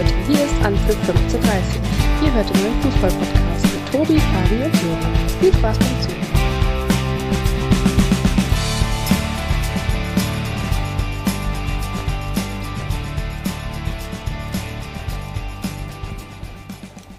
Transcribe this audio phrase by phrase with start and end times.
[0.00, 0.14] soweit.
[0.26, 1.80] Hier ist Anpfiff 1530.
[2.22, 5.16] Ihr hört den Fußball-Podcast mit Tobi, Fabi und Jürgen.
[5.40, 6.20] Viel Spaß beim Zuhören.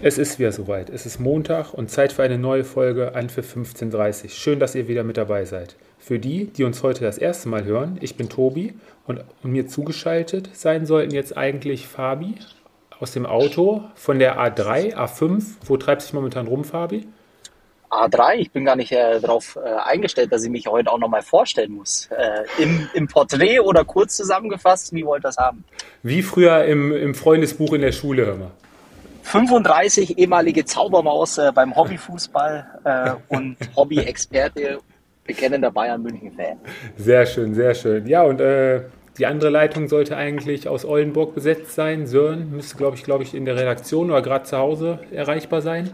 [0.04, 0.90] Es ist wieder soweit.
[0.90, 4.34] Es ist Montag und Zeit für eine neue Folge Anpfiff 1530.
[4.34, 5.76] Schön, dass ihr wieder mit dabei seid.
[6.00, 8.74] Für die, die uns heute das erste Mal hören, ich bin Tobi
[9.06, 12.34] und mir zugeschaltet sein sollten jetzt eigentlich Fabi
[13.02, 15.42] aus dem Auto von der A3, A5.
[15.66, 17.08] Wo treibt sich momentan rum, Fabi?
[17.90, 21.22] A3, ich bin gar nicht äh, darauf äh, eingestellt, dass ich mich heute auch nochmal
[21.22, 22.08] vorstellen muss.
[22.16, 25.64] Äh, im, Im Porträt oder kurz zusammengefasst, wie wollt ihr das haben?
[26.02, 28.50] Wie früher im, im Freundesbuch in der Schule, hör mal.
[29.24, 34.78] 35 ehemalige Zaubermaus äh, beim Hobbyfußball äh, und Hobby-Experte
[35.24, 36.58] bekennender Bayern München-Fan.
[36.96, 38.06] Sehr schön, sehr schön.
[38.06, 38.82] Ja, und äh,
[39.18, 42.06] die andere Leitung sollte eigentlich aus Oldenburg besetzt sein.
[42.06, 45.90] Sören müsste, glaube ich, glaube ich, in der Redaktion oder gerade zu Hause erreichbar sein.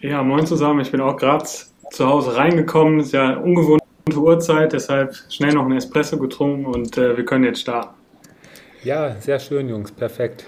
[0.00, 0.80] Ja, moin zusammen.
[0.80, 3.00] Ich bin auch gerade zu Hause reingekommen.
[3.00, 3.84] Ist ja ungewohnte
[4.16, 7.94] Uhrzeit, deshalb schnell noch einen Espresso getrunken und äh, wir können jetzt starten.
[8.82, 9.92] Ja, sehr schön, Jungs.
[9.92, 10.44] Perfekt.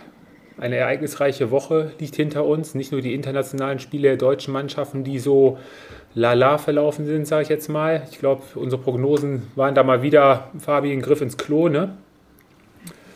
[0.58, 2.75] Eine ereignisreiche Woche liegt hinter uns.
[2.75, 5.58] Nicht nur die internationalen Spiele der deutschen Mannschaften, die so
[6.15, 8.07] lala verlaufen sind, sage ich jetzt mal.
[8.11, 11.97] Ich glaube, unsere Prognosen waren da mal wieder, Fabi, ein Griff ins Klo, ne?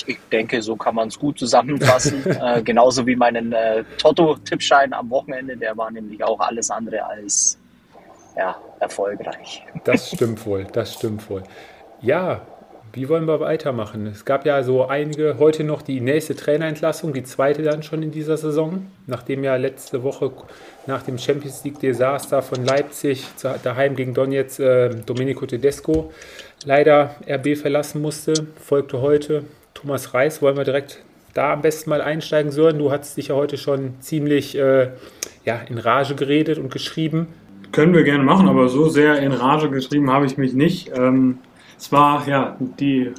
[0.07, 2.25] Ich denke, so kann man es gut zusammenfassen.
[2.27, 7.59] äh, genauso wie meinen äh, Toto-Tippschein am Wochenende, der war nämlich auch alles andere als
[8.37, 9.65] ja, erfolgreich.
[9.85, 11.43] Das stimmt wohl, das stimmt wohl.
[12.01, 12.41] Ja,
[12.93, 14.07] wie wollen wir weitermachen?
[14.07, 18.11] Es gab ja so einige, heute noch die nächste Trainerentlassung, die zweite dann schon in
[18.11, 20.31] dieser Saison, nachdem ja letzte Woche
[20.87, 23.27] nach dem Champions League-Desaster von Leipzig
[23.63, 26.13] daheim gegen Donetsk äh, Domenico Tedesco
[26.65, 30.43] leider RB verlassen musste, folgte heute Thomas Reis.
[30.43, 31.03] Wollen wir direkt
[31.35, 32.79] da am besten mal einsteigen, Sören?
[32.79, 34.91] Du hast dich ja heute schon ziemlich äh,
[35.45, 37.29] ja, in Rage geredet und geschrieben.
[37.71, 40.91] Können wir gerne machen, aber so sehr in Rage geschrieben habe ich mich nicht.
[40.97, 41.39] Ähm,
[41.79, 43.13] es war ja die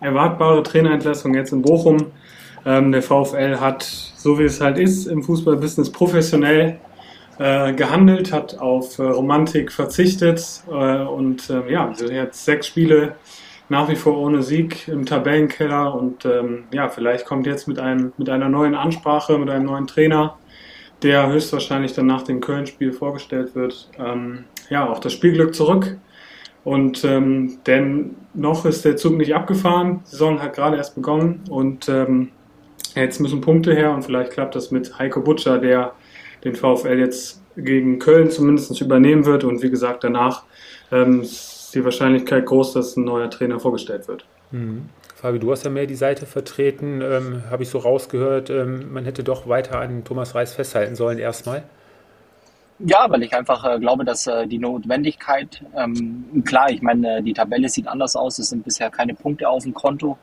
[0.00, 2.06] erwartbare Trainerentlassung jetzt in Bochum.
[2.66, 6.78] Ähm, der VfL hat, so wie es halt ist, im Fußballbusiness professionell
[7.38, 13.14] äh, gehandelt, hat auf äh, Romantik verzichtet äh, und äh, ja, jetzt sechs Spiele
[13.70, 18.12] nach wie vor ohne Sieg im Tabellenkeller und ähm, ja, vielleicht kommt jetzt mit, einem,
[18.18, 20.36] mit einer neuen Ansprache, mit einem neuen Trainer,
[21.02, 25.96] der höchstwahrscheinlich dann nach dem Köln-Spiel vorgestellt wird, ähm, ja, auch das Spielglück zurück.
[26.64, 30.00] Und ähm, denn noch ist der Zug nicht abgefahren.
[30.06, 32.28] Die Saison hat gerade erst begonnen und ähm,
[32.94, 35.92] jetzt müssen Punkte her und vielleicht klappt das mit Heiko Butcher, der
[36.44, 39.44] den VfL jetzt gegen Köln zumindest übernehmen wird.
[39.44, 40.44] Und wie gesagt, danach
[40.92, 44.26] ähm, ist die Wahrscheinlichkeit groß, dass ein neuer Trainer vorgestellt wird.
[44.50, 44.88] Mhm.
[45.14, 48.48] Fabi, du hast ja mehr die Seite vertreten, ähm, habe ich so rausgehört.
[48.48, 51.64] Ähm, man hätte doch weiter an Thomas Reis festhalten sollen erstmal.
[52.86, 57.22] Ja, weil ich einfach äh, glaube, dass äh, die Notwendigkeit, ähm, klar, ich meine, äh,
[57.22, 60.16] die Tabelle sieht anders aus, es sind bisher keine Punkte auf dem Konto.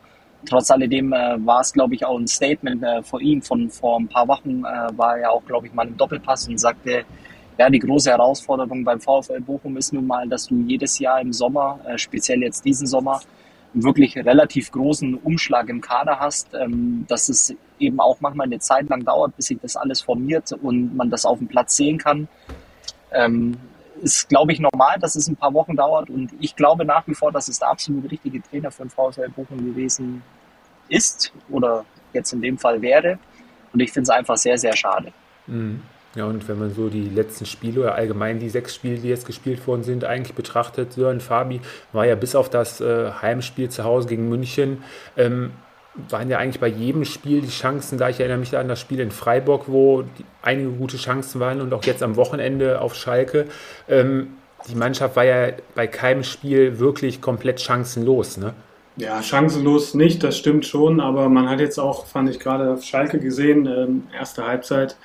[0.45, 3.43] Trotz alledem äh, war es, glaube ich, auch ein Statement äh, vor ihm.
[3.43, 6.59] Von vor ein paar Wochen äh, war er auch, glaube ich, mal im Doppelpass und
[6.59, 7.05] sagte,
[7.59, 11.33] ja, die große Herausforderung beim VfL Bochum ist nun mal, dass du jedes Jahr im
[11.33, 13.21] Sommer, äh, speziell jetzt diesen Sommer,
[13.73, 18.89] wirklich relativ großen Umschlag im Kader hast, ähm, dass es eben auch manchmal eine Zeit
[18.89, 22.27] lang dauert, bis sich das alles formiert und man das auf dem Platz sehen kann.
[23.11, 23.57] Ähm,
[24.01, 27.15] ist, glaube ich, normal, dass es ein paar Wochen dauert und ich glaube nach wie
[27.15, 30.21] vor, dass es der absolut richtige Trainer für den VfL Bochum gewesen
[30.87, 33.17] ist oder jetzt in dem Fall wäre.
[33.73, 35.11] Und ich finde es einfach sehr, sehr schade.
[35.47, 35.81] Mhm.
[36.15, 39.27] Ja, und wenn man so die letzten Spiele oder allgemein die sechs Spiele, die jetzt
[39.27, 41.61] gespielt worden sind, eigentlich betrachtet, Sören Fabi
[41.91, 44.83] war ja bis auf das äh, Heimspiel zu Hause gegen München,
[45.15, 45.51] ähm,
[46.09, 48.99] waren ja eigentlich bei jedem Spiel die Chancen, da ich erinnere mich an das Spiel
[48.99, 50.03] in Freiburg, wo
[50.41, 53.45] einige gute Chancen waren und auch jetzt am Wochenende auf Schalke.
[53.89, 54.29] Ähm,
[54.69, 58.53] die Mannschaft war ja bei keinem Spiel wirklich komplett chancenlos, ne?
[58.95, 62.83] Ja, chancenlos nicht, das stimmt schon, aber man hat jetzt auch, fand ich gerade auf
[62.83, 64.97] Schalke gesehen, ähm, erste Halbzeit,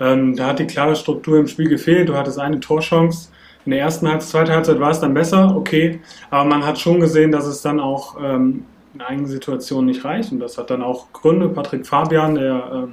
[0.00, 2.08] ähm, da hat die klare Struktur im Spiel gefehlt.
[2.08, 3.30] Du hattest eine Torchance.
[3.64, 6.00] In der ersten Halbzeit, zweiten Halbzeit war es dann besser, okay.
[6.30, 8.64] Aber man hat schon gesehen, dass es dann auch ähm,
[8.96, 10.32] in einigen Situationen nicht reicht.
[10.32, 11.48] Und das hat dann auch Gründe.
[11.48, 12.92] Patrick Fabian, der ähm,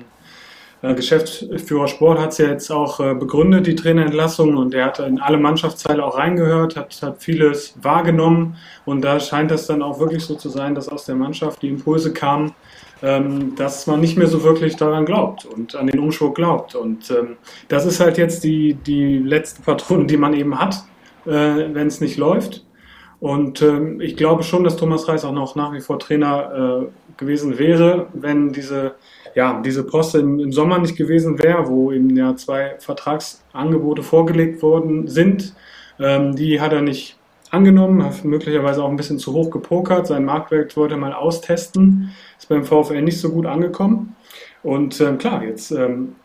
[0.81, 4.57] äh, Geschäftsführer Sport, hat es ja jetzt auch äh, begründet, die Trainerentlassung.
[4.57, 8.57] Und er hat in alle Mannschaftsteile auch reingehört, hat, hat vieles wahrgenommen.
[8.85, 11.69] Und da scheint es dann auch wirklich so zu sein, dass aus der Mannschaft die
[11.69, 12.53] Impulse kamen,
[13.01, 16.75] ähm, dass man nicht mehr so wirklich daran glaubt und an den Umschwung glaubt.
[16.75, 17.37] Und ähm,
[17.69, 20.83] das ist halt jetzt die, die letzte Patrone, die man eben hat,
[21.25, 22.62] äh, wenn es nicht läuft.
[23.23, 27.15] Und ähm, ich glaube schon, dass Thomas Reis auch noch nach wie vor Trainer äh,
[27.15, 28.95] gewesen wäre, wenn diese
[29.33, 34.61] ja, diese Poste im, im Sommer nicht gewesen wäre, wo ihm ja zwei Vertragsangebote vorgelegt
[34.61, 35.53] worden sind,
[36.01, 37.17] ähm, die hat er nicht
[37.49, 40.05] angenommen, hat möglicherweise auch ein bisschen zu hoch gepokert.
[40.07, 44.17] Sein Marktwert wollte er mal austesten, ist beim VfL nicht so gut angekommen.
[44.63, 46.17] Und ähm, klar, jetzt ähm,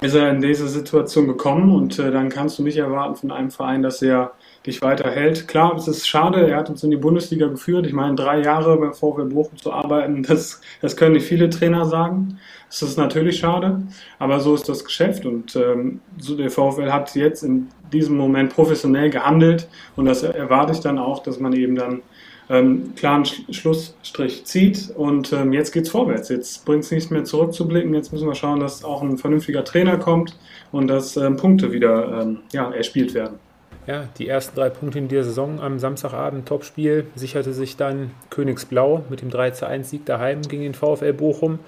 [0.00, 3.50] ist er in diese Situation gekommen und äh, dann kannst du nicht erwarten von einem
[3.50, 4.34] Verein, dass er
[4.66, 5.46] dich weiterhält.
[5.46, 7.86] Klar, es ist schade, er hat uns in die Bundesliga geführt.
[7.86, 11.84] Ich meine, drei Jahre beim VfL Bochum zu arbeiten, das, das können nicht viele Trainer
[11.84, 12.38] sagen.
[12.68, 13.82] Das ist natürlich schade,
[14.18, 18.52] aber so ist das Geschäft und ähm, so der VfL hat jetzt in diesem Moment
[18.52, 22.02] professionell gehandelt und das erwarte ich dann auch, dass man eben dann
[22.50, 26.28] ähm, klaren Schlussstrich zieht und ähm, jetzt geht's vorwärts.
[26.30, 27.94] Jetzt bringt es nichts mehr zurückzublicken.
[27.94, 30.36] Jetzt müssen wir schauen, dass auch ein vernünftiger Trainer kommt
[30.72, 33.38] und dass ähm, Punkte wieder ähm, ja, erspielt werden.
[33.86, 39.04] Ja, die ersten drei Punkte in der Saison am Samstagabend Topspiel sicherte sich dann Königsblau
[39.10, 41.58] mit dem 3 zu 1 Sieg daheim gegen den VfL Bochum.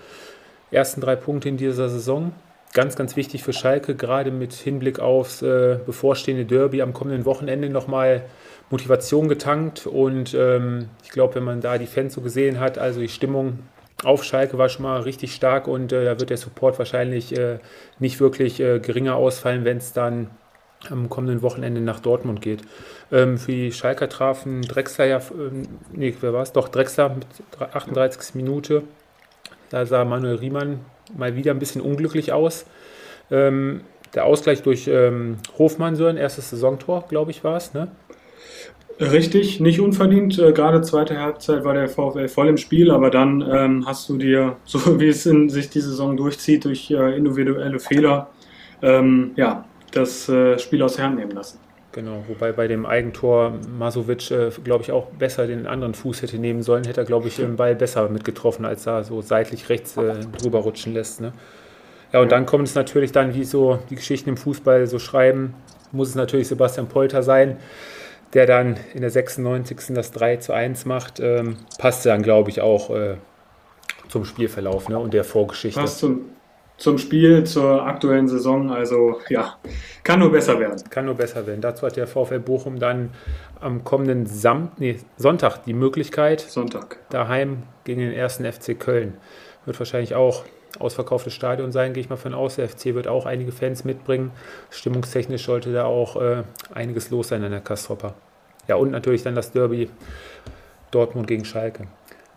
[0.70, 2.32] Ersten drei Punkte in dieser Saison.
[2.72, 7.68] Ganz, ganz wichtig für Schalke, gerade mit Hinblick aufs äh, bevorstehende Derby am kommenden Wochenende
[7.68, 8.22] nochmal
[8.70, 9.86] Motivation getankt.
[9.86, 13.60] Und ähm, ich glaube, wenn man da die Fans so gesehen hat, also die Stimmung
[14.04, 17.58] auf Schalke war schon mal richtig stark und äh, da wird der Support wahrscheinlich äh,
[17.98, 20.30] nicht wirklich äh, geringer ausfallen, wenn es dann
[20.90, 22.62] am kommenden Wochenende nach Dortmund geht.
[23.12, 26.52] Ähm, für die Schalker trafen Drexler ja, ähm, nee, wer war es?
[26.52, 27.26] Doch, Drexler mit
[27.72, 28.34] 38.
[28.34, 28.82] Minute.
[29.70, 30.80] Da sah Manuel Riemann
[31.16, 32.66] mal wieder ein bisschen unglücklich aus.
[33.30, 33.80] Ähm,
[34.14, 37.88] der Ausgleich durch ähm, Hofmann, ein erstes Saisontor, glaube ich, war es, ne?
[38.98, 40.38] Richtig, nicht unverdient.
[40.38, 44.16] Äh, gerade zweite Halbzeit war der VfL voll im Spiel, aber dann ähm, hast du
[44.16, 48.30] dir, so wie es in sich die Saison durchzieht, durch äh, individuelle Fehler,
[48.82, 49.64] ähm, ja,
[49.96, 51.58] das äh, Spiel aus der Hand nehmen lassen.
[51.92, 56.38] Genau, wobei bei dem Eigentor Masovic, äh, glaube ich, auch besser den anderen Fuß hätte
[56.38, 59.96] nehmen sollen, hätte er, glaube ich, den Ball besser mitgetroffen, als er so seitlich rechts
[59.96, 61.22] äh, drüber rutschen lässt.
[61.22, 61.32] Ne?
[62.12, 65.54] Ja, und dann kommt es natürlich dann, wie so die Geschichten im Fußball so schreiben,
[65.90, 67.56] muss es natürlich Sebastian Polter sein,
[68.34, 69.94] der dann in der 96.
[69.94, 71.18] das 3 zu 1 macht.
[71.20, 73.16] Ähm, passt dann, glaube ich, auch äh,
[74.08, 74.98] zum Spielverlauf ne?
[74.98, 75.80] und der Vorgeschichte.
[75.80, 76.26] Passt zum,
[76.76, 78.70] zum Spiel, zur aktuellen Saison.
[78.70, 79.56] Also ja,
[80.02, 80.82] kann nur besser werden.
[80.90, 81.60] Kann nur besser werden.
[81.60, 83.10] Dazu hat der VfL Bochum dann
[83.60, 86.40] am kommenden Sam nee, Sonntag die Möglichkeit.
[86.40, 86.98] Sonntag.
[87.10, 89.14] Daheim gegen den ersten FC Köln.
[89.64, 90.44] Wird wahrscheinlich auch
[90.78, 92.56] ausverkauftes Stadion sein, gehe ich mal von aus.
[92.56, 94.30] Der FC wird auch einige Fans mitbringen.
[94.70, 96.42] Stimmungstechnisch sollte da auch äh,
[96.74, 98.14] einiges los sein an der Kastropper.
[98.68, 99.88] Ja, und natürlich dann das Derby
[100.90, 101.86] Dortmund gegen Schalke.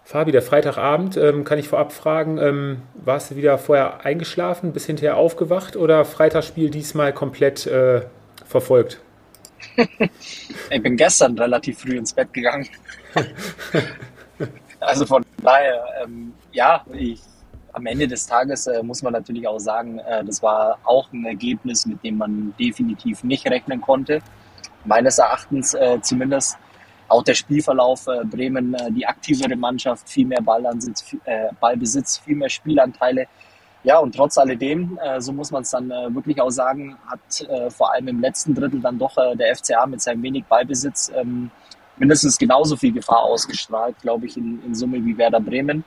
[0.10, 4.88] Fabi, der Freitagabend, ähm, kann ich vorab fragen, ähm, warst du wieder vorher eingeschlafen, bis
[4.88, 8.02] hinterher aufgewacht oder Freitagsspiel diesmal komplett äh,
[8.44, 9.00] verfolgt?
[10.72, 12.68] ich bin gestern relativ früh ins Bett gegangen.
[14.80, 17.22] also von daher, ähm, ja, ich,
[17.74, 21.24] am Ende des Tages äh, muss man natürlich auch sagen, äh, das war auch ein
[21.24, 24.22] Ergebnis, mit dem man definitiv nicht rechnen konnte.
[24.86, 26.58] Meines Erachtens äh, zumindest
[27.10, 32.36] auch der Spielverlauf äh, Bremen, äh, die aktivere Mannschaft, viel mehr Ballansitz, äh, Ballbesitz, viel
[32.36, 33.28] mehr Spielanteile.
[33.84, 37.42] Ja, und trotz alledem, äh, so muss man es dann äh, wirklich auch sagen, hat
[37.50, 41.50] äh, vor allem im letzten Drittel dann doch der FCA mit seinem wenig Ballbesitz ähm,
[41.98, 45.84] mindestens genauso viel Gefahr ausgestrahlt, glaube ich, in, in Summe wie Werder Bremen.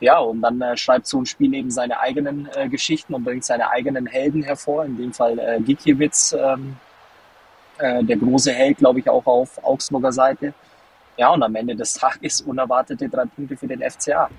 [0.00, 4.06] Ja, und dann schreibt so ein Spiel eben seine eigenen Geschichten und bringt seine eigenen
[4.06, 6.76] Helden hervor, in dem Fall Gikiewicz, ähm,
[7.80, 10.54] äh, der große Held, glaube ich, auch auf Augsburger Seite.
[11.16, 14.30] Ja, und am Ende des Tages unerwartete drei Punkte für den FCA.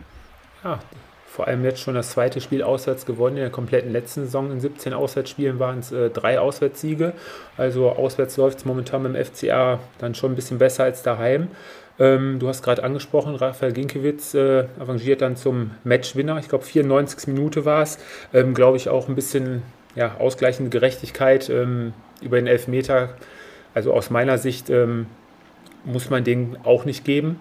[0.64, 0.80] Ja,
[1.28, 3.38] vor allem jetzt schon das zweite Spiel auswärts gewonnen.
[3.38, 7.14] In der kompletten letzten Saison in 17 Auswärtsspielen waren es äh, drei Auswärtssiege.
[7.58, 11.48] Also auswärts läuft es momentan beim FCA dann schon ein bisschen besser als daheim.
[12.00, 16.38] Ähm, du hast gerade angesprochen, Raphael Ginkiewicz äh, arrangiert dann zum Matchwinner.
[16.40, 17.28] Ich glaube, 94.
[17.28, 17.98] Minute war es.
[18.34, 19.62] Ähm, glaube ich auch ein bisschen
[19.96, 21.50] ja, ausgleichende Gerechtigkeit.
[21.50, 23.16] Ähm, über den Elfmeter,
[23.74, 25.08] also aus meiner Sicht ähm,
[25.86, 27.40] muss man den auch nicht geben.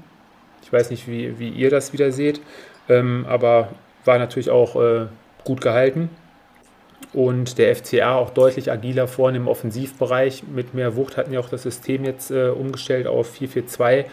[0.62, 2.40] Ich weiß nicht, wie, wie ihr das wieder seht,
[2.88, 3.70] ähm, aber
[4.04, 5.06] war natürlich auch äh,
[5.44, 6.10] gut gehalten.
[7.12, 10.44] Und der FCA auch deutlich agiler vorne im Offensivbereich.
[10.44, 14.04] Mit mehr Wucht hatten ja auch das System jetzt äh, umgestellt auf 4-4-2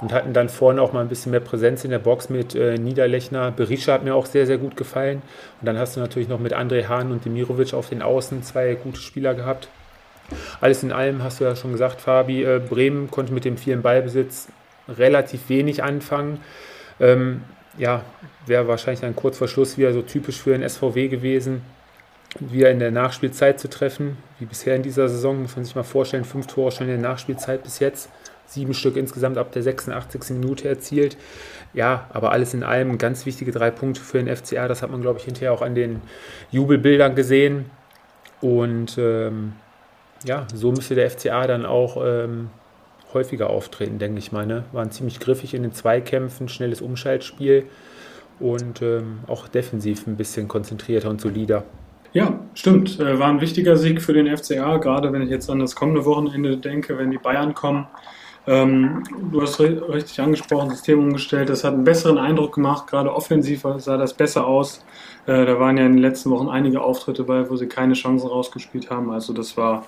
[0.00, 2.78] und hatten dann vorne auch mal ein bisschen mehr Präsenz in der Box mit äh,
[2.78, 3.50] Niederlechner.
[3.50, 5.22] Berisha hat mir auch sehr, sehr gut gefallen.
[5.60, 8.74] Und dann hast du natürlich noch mit André Hahn und Demirovic auf den Außen zwei
[8.74, 9.68] gute Spieler gehabt.
[10.60, 13.82] Alles in allem hast du ja schon gesagt, Fabi, äh, Bremen konnte mit dem vielen
[13.82, 14.48] Ballbesitz
[14.88, 16.40] relativ wenig anfangen.
[17.00, 17.42] Ähm,
[17.78, 18.02] ja,
[18.46, 21.62] wäre wahrscheinlich dann kurz vor Schluss wieder so typisch für den SVW gewesen.
[22.38, 25.84] wieder in der Nachspielzeit zu treffen, wie bisher in dieser Saison, muss man sich mal
[25.84, 28.10] vorstellen, fünf Tore schon in der Nachspielzeit bis jetzt,
[28.46, 30.30] sieben Stück insgesamt ab der 86.
[30.30, 31.16] Minute erzielt.
[31.72, 35.00] Ja, aber alles in allem ganz wichtige drei Punkte für den FCA, das hat man,
[35.00, 36.02] glaube ich, hinterher auch an den
[36.50, 37.70] Jubelbildern gesehen.
[38.42, 39.54] Und ähm,
[40.24, 42.50] ja, so müsste der FCA dann auch ähm,
[43.12, 44.46] häufiger auftreten, denke ich mal.
[44.46, 44.64] Ne?
[44.72, 47.64] Waren ziemlich griffig in den Zweikämpfen, schnelles Umschaltspiel
[48.38, 51.64] und ähm, auch defensiv ein bisschen konzentrierter und solider.
[52.12, 52.98] Ja, stimmt.
[53.00, 56.04] Äh, war ein wichtiger Sieg für den FCA, gerade wenn ich jetzt an das kommende
[56.04, 57.86] Wochenende denke, wenn die Bayern kommen.
[58.46, 61.48] Ähm, du hast richtig angesprochen, System umgestellt.
[61.48, 62.86] Das hat einen besseren Eindruck gemacht.
[62.86, 64.84] Gerade offensiv sah das besser aus.
[65.26, 68.28] Äh, da waren ja in den letzten Wochen einige Auftritte bei, wo sie keine Chancen
[68.28, 69.10] rausgespielt haben.
[69.10, 69.86] Also das war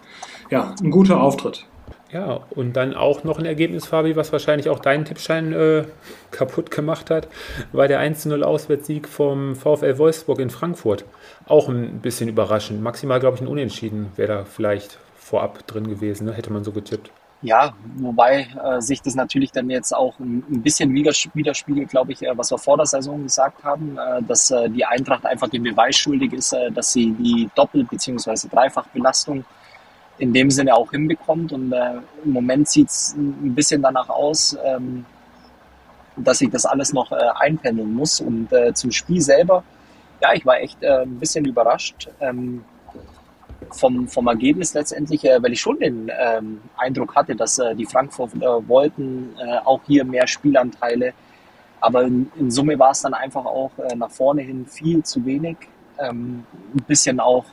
[0.50, 1.66] ja ein guter Auftritt.
[2.10, 5.84] Ja, und dann auch noch ein Ergebnis, Fabi, was wahrscheinlich auch deinen Tippschein äh,
[6.30, 7.28] kaputt gemacht hat,
[7.72, 11.04] war der 1-0 Auswärtssieg vom VfL Wolfsburg in Frankfurt.
[11.46, 12.82] Auch ein bisschen überraschend.
[12.82, 16.32] Maximal, glaube ich, ein Unentschieden wäre da vielleicht vorab drin gewesen, ne?
[16.32, 17.10] hätte man so getippt.
[17.40, 22.22] Ja, wobei äh, sich das natürlich dann jetzt auch ein, ein bisschen widerspiegelt, glaube ich,
[22.22, 25.62] äh, was wir vor der Saison gesagt haben, äh, dass äh, die Eintracht einfach den
[25.62, 28.48] Beweis schuldig ist, äh, dass sie die Doppel- bzw.
[28.48, 29.44] Dreifachbelastung
[30.18, 31.52] in dem Sinne auch hinbekommt.
[31.52, 35.06] Und äh, im Moment sieht es ein bisschen danach aus, ähm,
[36.16, 38.20] dass ich das alles noch äh, einpendeln muss.
[38.20, 39.62] Und äh, zum Spiel selber,
[40.20, 42.08] ja, ich war echt äh, ein bisschen überrascht.
[42.18, 42.64] Ähm,
[43.70, 47.86] vom, vom Ergebnis letztendlich, äh, weil ich schon den ähm, Eindruck hatte, dass äh, die
[47.86, 51.12] Frankfurter äh, wollten äh, auch hier mehr Spielanteile.
[51.80, 55.24] Aber in, in Summe war es dann einfach auch äh, nach vorne hin viel zu
[55.24, 55.56] wenig.
[55.98, 57.44] Ähm, ein bisschen auch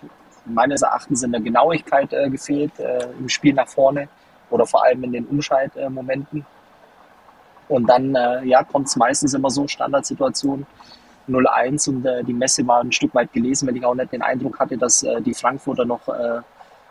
[0.45, 4.07] meines Erachtens in der Genauigkeit äh, gefehlt äh, im Spiel nach vorne
[4.49, 6.45] oder vor allem in den Umschaltmomenten.
[7.67, 10.67] Und dann äh, ja, kommt es meistens immer so Standardsituationen,
[11.27, 14.21] 0-1 und äh, die Messe war ein Stück weit gelesen, weil ich auch nicht den
[14.21, 16.41] Eindruck hatte, dass äh, die Frankfurter noch äh,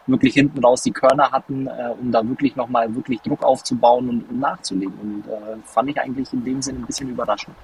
[0.07, 4.31] wirklich hinten raus die Körner hatten, äh, um da wirklich nochmal wirklich Druck aufzubauen und,
[4.31, 4.95] und nachzulegen.
[5.01, 7.57] Und äh, fand ich eigentlich in dem Sinne ein bisschen überraschend.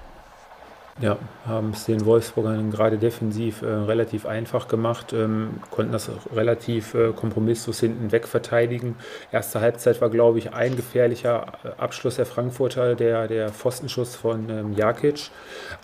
[0.99, 1.17] Ja,
[1.47, 7.13] haben es den Wolfsburgern gerade defensiv äh, relativ einfach gemacht, ähm, konnten das relativ äh,
[7.13, 8.97] kompromisslos hinten weg verteidigen.
[9.31, 14.49] Erste Halbzeit war, glaube ich, ein gefährlicher äh, Abschluss der Frankfurter, der, der Pfostenschuss von
[14.49, 15.31] ähm, Jakic.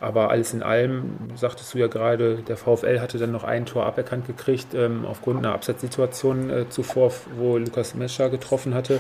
[0.01, 3.85] Aber alles in allem, sagtest du ja gerade, der VfL hatte dann noch ein Tor
[3.85, 8.99] aberkannt gekriegt, ähm, aufgrund einer Absatzsituation äh, zuvor, wo Lukas Mescher getroffen hatte.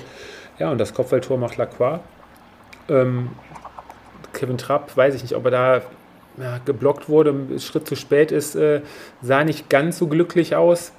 [0.57, 1.99] Ja, und das Kopfballtor macht Lacroix.
[2.87, 3.31] Ähm,
[4.33, 5.81] Kevin Trapp, weiß ich nicht, ob er da
[6.37, 8.81] ja, geblockt wurde, ein Schritt zu spät ist, äh,
[9.21, 10.91] sah nicht ganz so glücklich aus.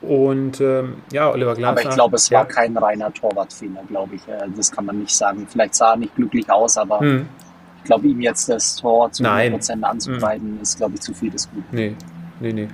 [0.00, 1.80] Und ähm, ja, Oliver Glasner.
[1.80, 2.38] Aber ich glaube, es ja.
[2.38, 4.28] war kein reiner Torwartfehler, glaube ich.
[4.28, 5.46] Äh, das kann man nicht sagen.
[5.50, 7.28] Vielleicht sah er nicht glücklich aus, aber hm.
[7.78, 10.62] ich glaube, ihm jetzt das Tor zu 100% anzukreiden, hm.
[10.62, 11.66] ist, glaube ich, zu viel des Guten.
[11.72, 11.96] Nee,
[12.38, 12.68] nee, nee.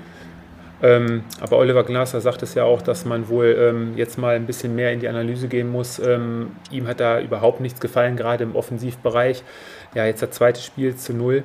[0.83, 4.45] Ähm, aber Oliver Glasser sagt es ja auch, dass man wohl ähm, jetzt mal ein
[4.45, 5.99] bisschen mehr in die Analyse gehen muss.
[5.99, 9.45] Ähm, ihm hat da überhaupt nichts gefallen, gerade im Offensivbereich.
[9.95, 11.43] Ja, jetzt das zweite Spiel zu null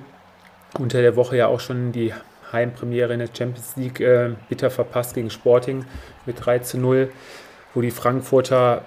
[0.78, 2.14] unter der Woche ja auch schon die
[2.52, 5.86] Heimpremiere in der Champions League äh, bitter verpasst gegen Sporting
[6.26, 7.10] mit 3 zu 0,
[7.74, 8.84] wo die Frankfurter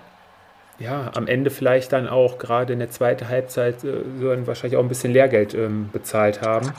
[0.79, 4.89] ja, am Ende vielleicht dann auch gerade in der zweiten Halbzeit äh, wahrscheinlich auch ein
[4.89, 6.73] bisschen Lehrgeld ähm, bezahlt haben.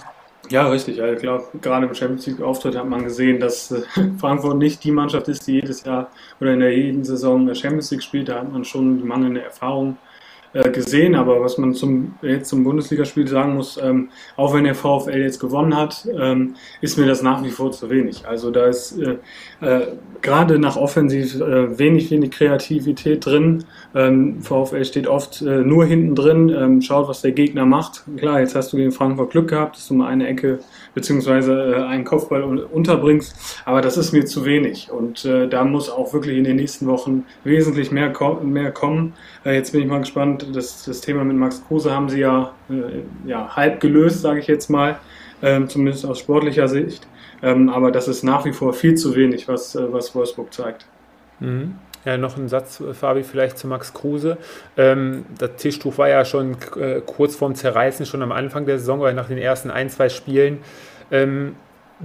[0.49, 1.01] Ja, richtig.
[1.01, 3.81] Also ich glaube, gerade im Champions League-Auftritt hat man gesehen, dass äh,
[4.19, 6.09] Frankfurt nicht die Mannschaft ist, die jedes Jahr
[6.41, 8.27] oder in der jeden Saison Champions League spielt.
[8.27, 9.97] Da hat man schon die mangelnde Erfahrung
[10.53, 14.75] äh, gesehen, aber was man zum, jetzt zum Bundesligaspiel sagen muss, ähm, auch wenn der
[14.75, 18.27] VfL jetzt gewonnen hat, ähm, ist mir das nach wie vor zu wenig.
[18.27, 19.17] Also da ist äh,
[19.61, 19.87] äh,
[20.21, 23.63] gerade nach Offensiv äh, wenig, wenig Kreativität drin.
[23.95, 28.03] Ähm, VfL steht oft äh, nur hinten drin, ähm, schaut, was der Gegner macht.
[28.17, 30.59] Klar, jetzt hast du gegen Frankfurt Glück gehabt, dass du mal eine Ecke
[30.93, 36.37] beziehungsweise einen Kopfball unterbringst, aber das ist mir zu wenig und da muss auch wirklich
[36.37, 39.13] in den nächsten Wochen wesentlich mehr, ko mehr kommen.
[39.43, 43.29] Jetzt bin ich mal gespannt, das, das Thema mit Max Kruse haben sie ja, äh,
[43.29, 44.99] ja halb gelöst, sage ich jetzt mal,
[45.41, 47.07] ähm, zumindest aus sportlicher Sicht,
[47.41, 50.85] ähm, aber das ist nach wie vor viel zu wenig, was, äh, was Wolfsburg zeigt.
[51.39, 51.75] Mhm.
[52.05, 54.37] Ja, noch ein Satz, Fabi, vielleicht zu Max Kruse.
[54.75, 58.99] Ähm, das Tischtuch war ja schon äh, kurz vorm Zerreißen, schon am Anfang der Saison,
[58.99, 60.59] oder nach den ersten ein, zwei Spielen.
[61.11, 61.55] Ähm,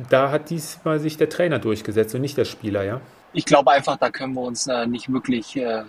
[0.08, 3.00] da hat diesmal sich der Trainer durchgesetzt und nicht der Spieler, ja?
[3.32, 5.82] Ich glaube einfach, da können wir uns äh, nicht wirklich äh,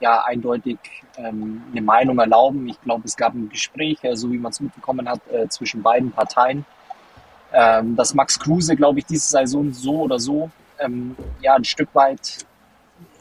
[0.00, 0.78] ja, eindeutig
[1.16, 2.68] ähm, eine Meinung erlauben.
[2.68, 5.82] Ich glaube, es gab ein Gespräch, äh, so wie man es mitbekommen hat, äh, zwischen
[5.82, 6.64] beiden Parteien.
[7.52, 11.88] Ähm, dass Max Kruse, glaube ich, diese Saison so oder so ähm, ja ein Stück
[11.94, 12.38] weit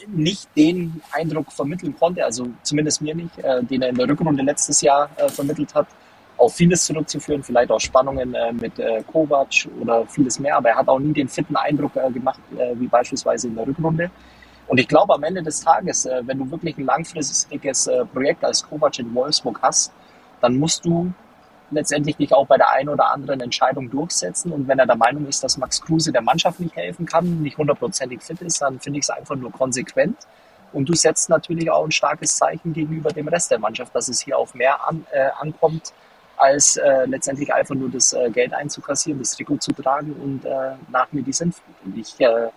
[0.07, 4.43] nicht den Eindruck vermitteln konnte, also zumindest mir nicht, äh, den er in der Rückrunde
[4.43, 5.87] letztes Jahr äh, vermittelt hat.
[6.37, 10.77] auf vieles zurückzuführen, vielleicht auch Spannungen äh, mit äh, Kovac oder vieles mehr, aber er
[10.77, 12.39] hat auch nie den fitten Eindruck gemacht,
[12.75, 14.09] wie beispielsweise in der Rückrunde.
[14.69, 18.45] Und ich glaube, am Ende des Tages, äh, wenn du wirklich ein langfristiges äh, Projekt
[18.45, 19.91] als Kovac in Wolfsburg hast,
[20.41, 21.11] dann musst du
[21.71, 24.51] letztendlich dich auch bei der einen oder anderen Entscheidung durchsetzen.
[24.51, 27.57] Und wenn er der Meinung ist, dass Max Kruse der Mannschaft nicht helfen kann, nicht
[27.57, 30.17] hundertprozentig fit ist, dann finde ich es einfach nur konsequent.
[30.71, 34.21] Und du setzt natürlich auch ein starkes Zeichen gegenüber dem Rest der Mannschaft, dass es
[34.21, 35.93] hier auf mehr an, äh, ankommt,
[36.37, 40.75] als äh, letztendlich einfach nur das äh, Geld einzukassieren, das Trikot zu tragen und äh,
[40.89, 41.75] nach mir die Sinnflut.
[41.83, 42.49] Und ich äh,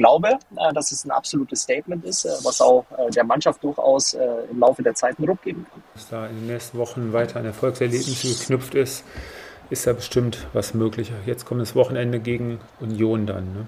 [0.00, 4.14] glaube, äh, dass es ein absolutes Statement ist, äh, was auch äh, der Mannschaft durchaus
[4.14, 5.82] äh, im Laufe der Zeit einen Ruck geben kann.
[5.94, 9.04] Dass da in den nächsten Wochen weiter an Erfolgserlebnisse geknüpft ist,
[9.68, 11.12] ist da bestimmt was möglich.
[11.26, 13.52] Jetzt kommt das Wochenende gegen Union dann.
[13.52, 13.66] Ne?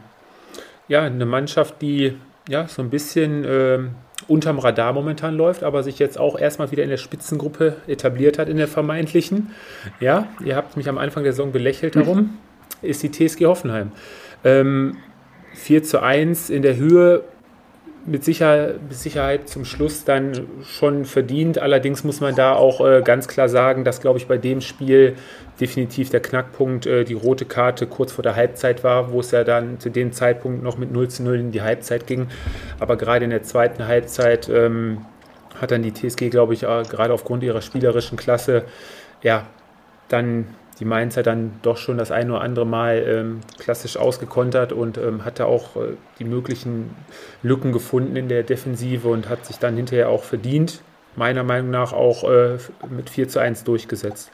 [0.88, 3.94] Ja, eine Mannschaft, die ja so ein bisschen ähm,
[4.26, 8.48] unterm Radar momentan läuft, aber sich jetzt auch erstmal wieder in der Spitzengruppe etabliert hat,
[8.48, 9.50] in der vermeintlichen.
[10.00, 12.38] Ja, ihr habt mich am Anfang der Saison belächelt darum,
[12.82, 13.92] ist die TSG Hoffenheim.
[14.44, 14.96] Ähm,
[15.54, 17.24] 4 zu 1 in der Höhe
[18.04, 21.58] mit Sicherheit, mit Sicherheit zum Schluss dann schon verdient.
[21.58, 25.14] Allerdings muss man da auch äh, ganz klar sagen, dass, glaube ich, bei dem Spiel
[25.60, 29.44] definitiv der Knackpunkt äh, die rote Karte kurz vor der Halbzeit war, wo es ja
[29.44, 32.26] dann zu dem Zeitpunkt noch mit 0 zu 0 in die Halbzeit ging.
[32.80, 35.04] Aber gerade in der zweiten Halbzeit ähm,
[35.60, 38.64] hat dann die TSG, glaube ich, äh, gerade aufgrund ihrer spielerischen Klasse,
[39.22, 39.46] ja,
[40.08, 40.46] dann
[40.82, 45.24] die Mainzer dann doch schon das ein oder andere Mal ähm, klassisch ausgekontert und ähm,
[45.24, 46.90] hatte auch äh, die möglichen
[47.44, 50.82] Lücken gefunden in der Defensive und hat sich dann hinterher auch verdient,
[51.14, 52.58] meiner Meinung nach auch äh,
[52.90, 54.32] mit 4 zu 1 durchgesetzt.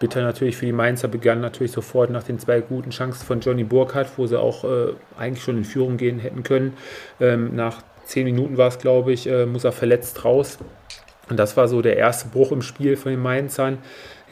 [0.00, 3.62] Bitter natürlich für die Mainzer begann natürlich sofort nach den zwei guten Chancen von Johnny
[3.62, 6.76] Burkhardt, wo sie auch äh, eigentlich schon in Führung gehen hätten können.
[7.20, 10.58] Ähm, nach zehn Minuten war es, glaube ich, äh, muss er verletzt raus.
[11.28, 13.78] Und das war so der erste Bruch im Spiel von den Mainzern.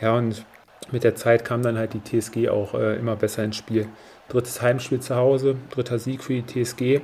[0.00, 0.45] Ja, und
[0.92, 3.88] mit der Zeit kam dann halt die TSG auch äh, immer besser ins Spiel.
[4.28, 7.00] Drittes Heimspiel zu Hause, dritter Sieg für die TSG.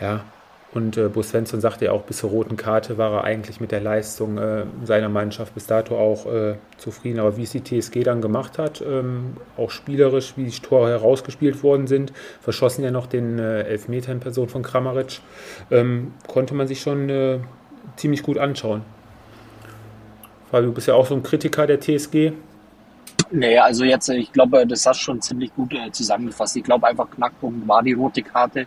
[0.00, 0.24] Ja,
[0.72, 3.72] und äh, Bo Svensson sagte ja auch, bis zur roten Karte war er eigentlich mit
[3.72, 7.18] der Leistung äh, seiner Mannschaft bis dato auch äh, zufrieden.
[7.18, 11.64] Aber wie es die TSG dann gemacht hat, ähm, auch spielerisch, wie die Tore herausgespielt
[11.64, 15.20] worden sind, verschossen ja noch den äh, Elfmeter in Person von Kramaric,
[15.72, 17.40] ähm, konnte man sich schon äh,
[17.96, 18.82] ziemlich gut anschauen.
[20.52, 22.32] Fabio, du bist ja auch so ein Kritiker der TSG.
[23.32, 26.56] Nee, also jetzt, ich glaube, das hast du schon ziemlich gut äh, zusammengefasst.
[26.56, 28.66] Ich glaube einfach, Knackpunkt war die rote Karte.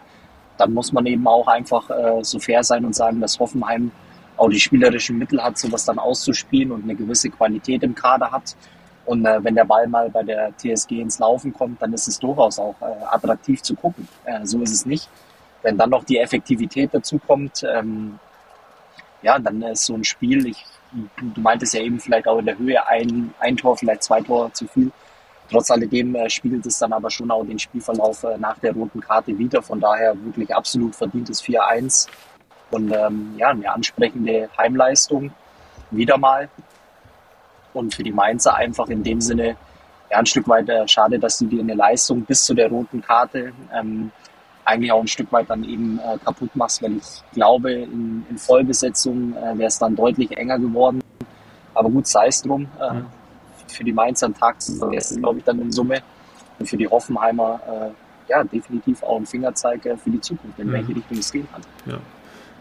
[0.58, 3.91] Dann muss man eben auch einfach äh, so fair sein und sagen, dass Hoffenheim
[4.38, 8.56] auch die spielerischen Mittel hat, sowas dann auszuspielen und eine gewisse Qualität im Kader hat.
[9.06, 12.17] Und äh, wenn der Ball mal bei der TSG ins Laufen kommt, dann ist es
[12.19, 14.08] durchaus auch äh, attraktiv zu gucken.
[14.23, 15.10] Äh, so ist es nicht.
[15.62, 18.17] Wenn dann noch die Effektivität dazu kommt, ähm,
[19.21, 22.58] ja, dann ist so ein Spiel, ich du meintest ja eben vielleicht auch in der
[22.58, 24.91] Höhe ein, ein Tor, vielleicht zwei Tore zu viel.
[25.49, 29.01] Trotz alledem äh, spiegelt es dann aber schon auch den Spielverlauf äh, nach der roten
[29.01, 29.62] Karte wieder.
[29.62, 32.08] Von daher wirklich absolut verdientes 4-1
[32.71, 35.32] und ähm, ja, eine ansprechende Heimleistung
[35.91, 36.49] wieder mal.
[37.73, 39.56] Und für die Mainzer einfach in dem Sinne
[40.10, 43.01] ja, ein Stück weit äh, schade, dass du dir eine Leistung bis zu der roten
[43.01, 44.12] Karte ähm,
[44.65, 48.38] eigentlich auch ein Stück weit dann eben äh, kaputt machst, weil ich glaube, in, in
[48.38, 51.02] Vollbesetzung äh, wäre es dann deutlich enger geworden.
[51.73, 52.67] Aber gut, sei es drum.
[52.80, 53.06] Äh, mhm.
[53.67, 56.02] Für die Mainzer ein Tag zu vergessen, glaube ich, dann in Summe.
[56.60, 60.67] Und für die Hoffenheimer äh, ja, definitiv auch ein Fingerzeig äh, für die Zukunft, in
[60.67, 60.73] mhm.
[60.73, 61.62] welche Richtung es gehen kann.
[61.86, 61.99] Ja.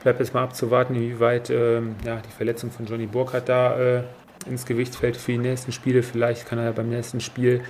[0.02, 4.02] Bleibt jetzt mal abzuwarten, inwieweit ähm, ja, die Verletzung von Johnny Burkhardt da äh,
[4.46, 6.02] ins Gewicht fällt für die nächsten Spiele.
[6.02, 7.62] Vielleicht kann er ja beim nächsten Spiel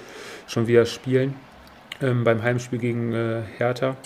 [0.47, 1.35] schon wieder spielen.
[2.01, 3.97] Ähm, beim Heimspiel gegen äh, Hertha.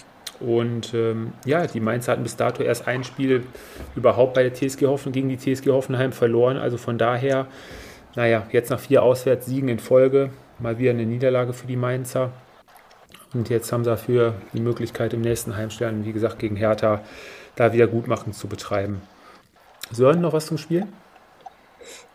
[0.41, 3.45] Und ähm, ja, die Mainzer hatten bis dato erst ein Spiel
[3.95, 6.57] überhaupt bei der TSG Hoffenheim gegen die TSG Hoffenheim verloren.
[6.57, 7.47] Also von daher,
[8.15, 12.33] naja, jetzt nach vier Auswärtssiegen in Folge mal wieder eine Niederlage für die Mainzer.
[13.35, 17.03] Und jetzt haben sie dafür die Möglichkeit im nächsten Heimstern, wie gesagt, gegen Hertha,
[17.55, 19.03] da wieder Gutmachen zu betreiben.
[19.91, 20.87] Sören, noch was zum Spiel?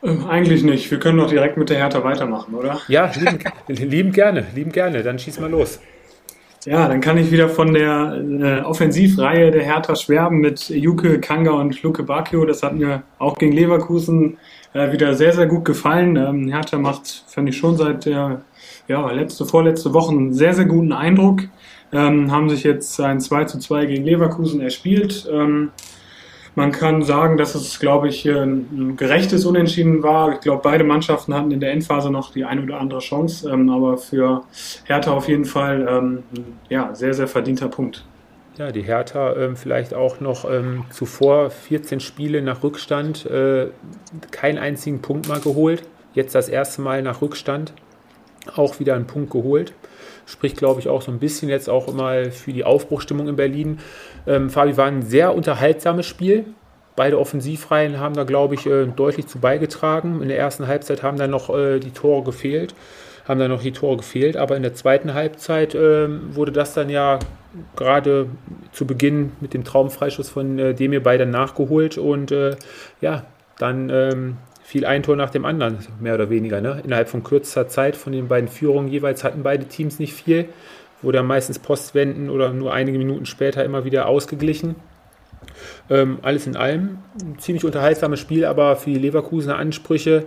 [0.03, 0.89] Ähm, eigentlich nicht.
[0.89, 2.81] Wir können doch direkt mit der Hertha weitermachen, oder?
[2.87, 5.03] Ja, lieben, lieben gerne, lieben gerne.
[5.03, 5.79] Dann schieß mal los.
[6.65, 11.51] Ja, dann kann ich wieder von der äh, Offensivreihe der Hertha schwärmen mit Juke, Kanga
[11.51, 12.45] und Luke Bacchio.
[12.45, 14.37] Das hat mir auch gegen Leverkusen
[14.73, 16.15] äh, wieder sehr, sehr gut gefallen.
[16.17, 18.41] Ähm, Hertha macht, finde ich, schon seit der
[18.87, 21.41] ja, letzte, vorletzte Woche einen sehr, sehr guten Eindruck.
[21.93, 25.27] Ähm, haben sich jetzt ein 2 zu 2 gegen Leverkusen erspielt.
[25.31, 25.71] Ähm,
[26.55, 30.33] man kann sagen, dass es, glaube ich, ein gerechtes Unentschieden war.
[30.33, 33.69] Ich glaube, beide Mannschaften hatten in der Endphase noch die eine oder andere Chance, ähm,
[33.69, 34.43] aber für
[34.85, 36.23] Hertha auf jeden Fall ähm,
[36.69, 38.05] ja, sehr, sehr verdienter Punkt.
[38.57, 43.67] Ja, die Hertha ähm, vielleicht auch noch ähm, zuvor 14 Spiele nach Rückstand, äh,
[44.31, 45.83] keinen einzigen Punkt mal geholt.
[46.13, 47.73] jetzt das erste Mal nach Rückstand
[48.55, 49.73] auch wieder einen Punkt geholt.
[50.25, 53.79] Spricht, glaube ich, auch so ein bisschen jetzt auch mal für die Aufbruchstimmung in Berlin.
[54.27, 56.45] Ähm, Fabi war ein sehr unterhaltsames Spiel.
[56.95, 60.21] Beide Offensivreihen haben da, glaube ich, äh, deutlich zu beigetragen.
[60.21, 62.75] In der ersten Halbzeit haben dann noch äh, die Tore gefehlt,
[63.27, 66.89] haben dann noch die Tore gefehlt, aber in der zweiten Halbzeit äh, wurde das dann
[66.89, 67.19] ja
[67.75, 68.27] gerade
[68.71, 72.55] zu Beginn mit dem Traumfreischuss von äh, Demir beide nachgeholt und äh,
[72.99, 73.25] ja,
[73.57, 74.37] dann ähm,
[74.71, 76.61] fiel ein Tor nach dem anderen, mehr oder weniger.
[76.61, 76.81] Ne?
[76.85, 80.45] Innerhalb von kürzester Zeit von den beiden Führungen jeweils hatten beide Teams nicht viel,
[81.01, 84.75] wurde dann meistens Postwenden oder nur einige Minuten später immer wieder ausgeglichen.
[85.89, 90.23] Ähm, alles in allem ein ziemlich unterhaltsames Spiel, aber für die Leverkusener Ansprüche,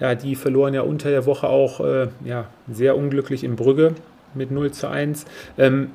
[0.00, 3.94] ja, die verloren ja unter der Woche auch äh, ja, sehr unglücklich in Brügge
[4.32, 5.26] mit 0 zu 1.
[5.58, 5.90] Ähm,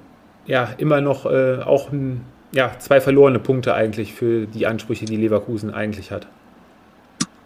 [0.46, 5.18] ja, immer noch äh, auch ein, ja, zwei verlorene Punkte eigentlich für die Ansprüche, die
[5.18, 6.28] Leverkusen eigentlich hat.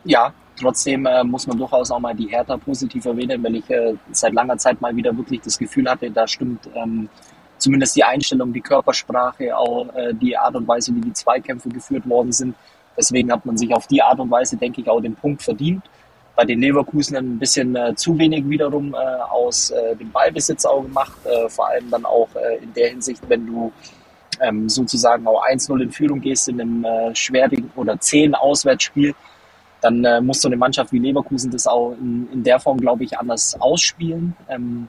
[0.05, 3.95] Ja, trotzdem äh, muss man durchaus auch mal die Hertha positiv erwähnen, weil ich äh,
[4.11, 7.09] seit langer Zeit mal wieder wirklich das Gefühl hatte, da stimmt ähm,
[7.57, 12.07] zumindest die Einstellung, die Körpersprache, auch äh, die Art und Weise, wie die Zweikämpfe geführt
[12.07, 12.55] worden sind.
[12.95, 15.83] Deswegen hat man sich auf die Art und Weise, denke ich, auch den Punkt verdient.
[16.35, 20.83] Bei den Leverkusen ein bisschen äh, zu wenig wiederum äh, aus äh, dem Ballbesitz auch
[20.83, 21.17] gemacht.
[21.47, 22.29] Vor allem dann auch
[22.61, 23.71] in der Hinsicht, wenn du
[24.41, 29.15] ähm, sozusagen auch 1-0 in Führung gehst in einem schwierigen oder 10 Auswärtsspiel,
[29.85, 33.03] dann äh, muss so eine Mannschaft wie Leverkusen das auch in, in der Form, glaube
[33.03, 34.35] ich, anders ausspielen.
[34.49, 34.87] Ähm,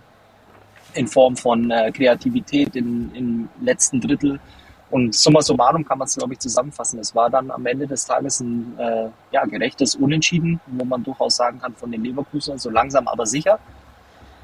[0.95, 4.41] in Form von äh, Kreativität im, im letzten Drittel.
[4.89, 6.99] Und summa summarum kann man es, glaube ich, zusammenfassen.
[7.01, 11.37] Es war dann am Ende des Tages ein äh, ja, gerechtes Unentschieden, wo man durchaus
[11.37, 13.59] sagen kann, von den Leverkusen so langsam aber sicher.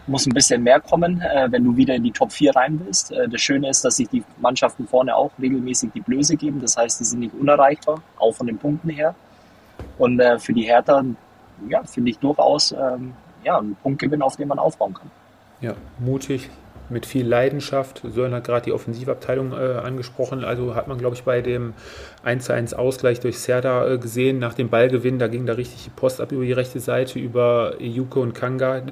[0.06, 3.12] Muss ein bisschen mehr kommen, äh, wenn du wieder in die Top 4 rein willst.
[3.12, 6.60] Äh, das Schöne ist, dass sich die Mannschaften vorne auch regelmäßig die Blöße geben.
[6.60, 9.14] Das heißt, die sind nicht unerreichbar, auch von den Punkten her.
[9.98, 11.04] Und äh, für die Hertha,
[11.68, 15.10] ja, finde ich durchaus ähm, ja, ein Punktgewinn, auf den man aufbauen kann.
[15.60, 16.50] Ja, mutig,
[16.92, 18.02] mit viel Leidenschaft.
[18.04, 20.44] Sören hat gerade die Offensivabteilung äh, angesprochen.
[20.44, 21.74] Also hat man, glaube ich, bei dem
[22.24, 26.20] 1-1 Ausgleich durch Serda äh, gesehen, nach dem Ballgewinn, da ging da richtig die Post
[26.20, 28.82] ab über die rechte Seite, über Yuko und Kanga,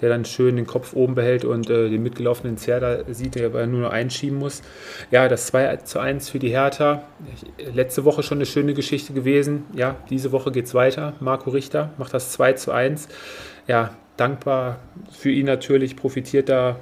[0.00, 3.66] der dann schön den Kopf oben behält und äh, den mitgelaufenen Serda sieht, der aber
[3.66, 4.62] nur noch einschieben muss.
[5.10, 7.02] Ja, das 2-1 für die Hertha.
[7.72, 9.64] Letzte Woche schon eine schöne Geschichte gewesen.
[9.74, 11.14] Ja, diese Woche geht es weiter.
[11.20, 13.08] Marco Richter macht das 2-1.
[13.66, 14.78] Ja, dankbar
[15.10, 16.76] für ihn natürlich, profitiert da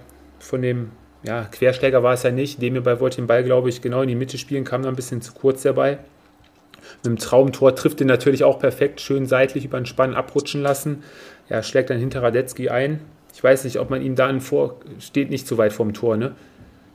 [0.47, 3.83] von dem, ja, Querschläger war es ja nicht, dem hierbei wollte den Ball, glaube ich,
[3.83, 5.99] genau in die Mitte spielen, kam da ein bisschen zu kurz dabei.
[6.99, 11.03] Mit dem Traumtor trifft ihn natürlich auch perfekt, schön seitlich über den Spann abrutschen lassen.
[11.49, 13.01] Ja, schlägt dann hinter Radetzky ein.
[13.35, 16.35] Ich weiß nicht, ob man ihm da vor, steht nicht so weit vom Tor, ne?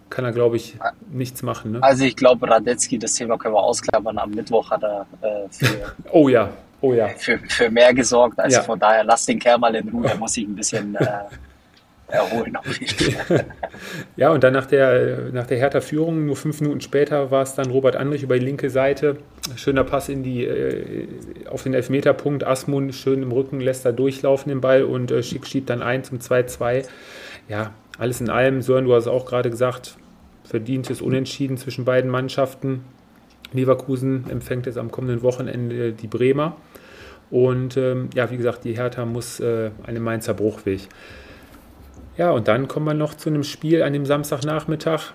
[0.10, 0.78] Kann er, glaube ich,
[1.10, 1.84] nichts machen, ne?
[1.84, 4.18] Also ich glaube, Radetzky, das Thema können wir ausklappern.
[4.18, 6.50] Am Mittwoch hat er äh, für, oh ja,
[6.82, 7.10] oh ja.
[7.10, 8.40] Für, für mehr gesorgt.
[8.40, 8.64] Also ja.
[8.64, 11.06] von daher, lass den Kerl mal in Ruhe, er muss sich ein bisschen äh,
[12.12, 12.58] erholen.
[14.15, 17.71] ja, und dann nach der, nach der Hertha-Führung, nur fünf Minuten später, war es dann
[17.71, 19.17] Robert Andrich über die linke Seite.
[19.56, 21.08] Schöner Pass in die, äh,
[21.50, 22.45] auf den Elfmeterpunkt.
[22.45, 26.04] Asmund schön im Rücken, lässt da durchlaufen den Ball und äh, Schick schiebt dann ein
[26.04, 26.86] zum 2-2.
[27.50, 29.97] Ja, alles in allem, Sören, du hast auch gerade gesagt,
[30.43, 32.84] verdientes Unentschieden zwischen beiden Mannschaften.
[33.54, 36.56] Leverkusen empfängt jetzt am kommenden Wochenende die Bremer.
[37.30, 40.82] Und ähm, ja, wie gesagt, die Hertha muss äh, einen Mainzer Bruchweg.
[42.17, 45.13] Ja, und dann kommen wir noch zu einem Spiel an dem Samstagnachmittag,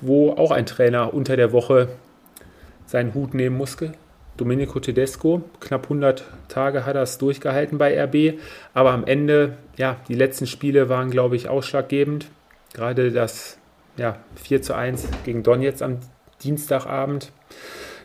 [0.00, 1.88] wo auch ein Trainer unter der Woche
[2.86, 3.92] seinen Hut nehmen musste.
[4.38, 8.38] Domenico Tedesco, knapp 100 Tage hat er es durchgehalten bei RB,
[8.72, 12.28] aber am Ende, ja, die letzten Spiele waren, glaube ich, ausschlaggebend.
[12.72, 13.58] Gerade das
[13.96, 15.98] ja, 4 zu 1 gegen Donetsk am
[16.42, 17.32] Dienstagabend.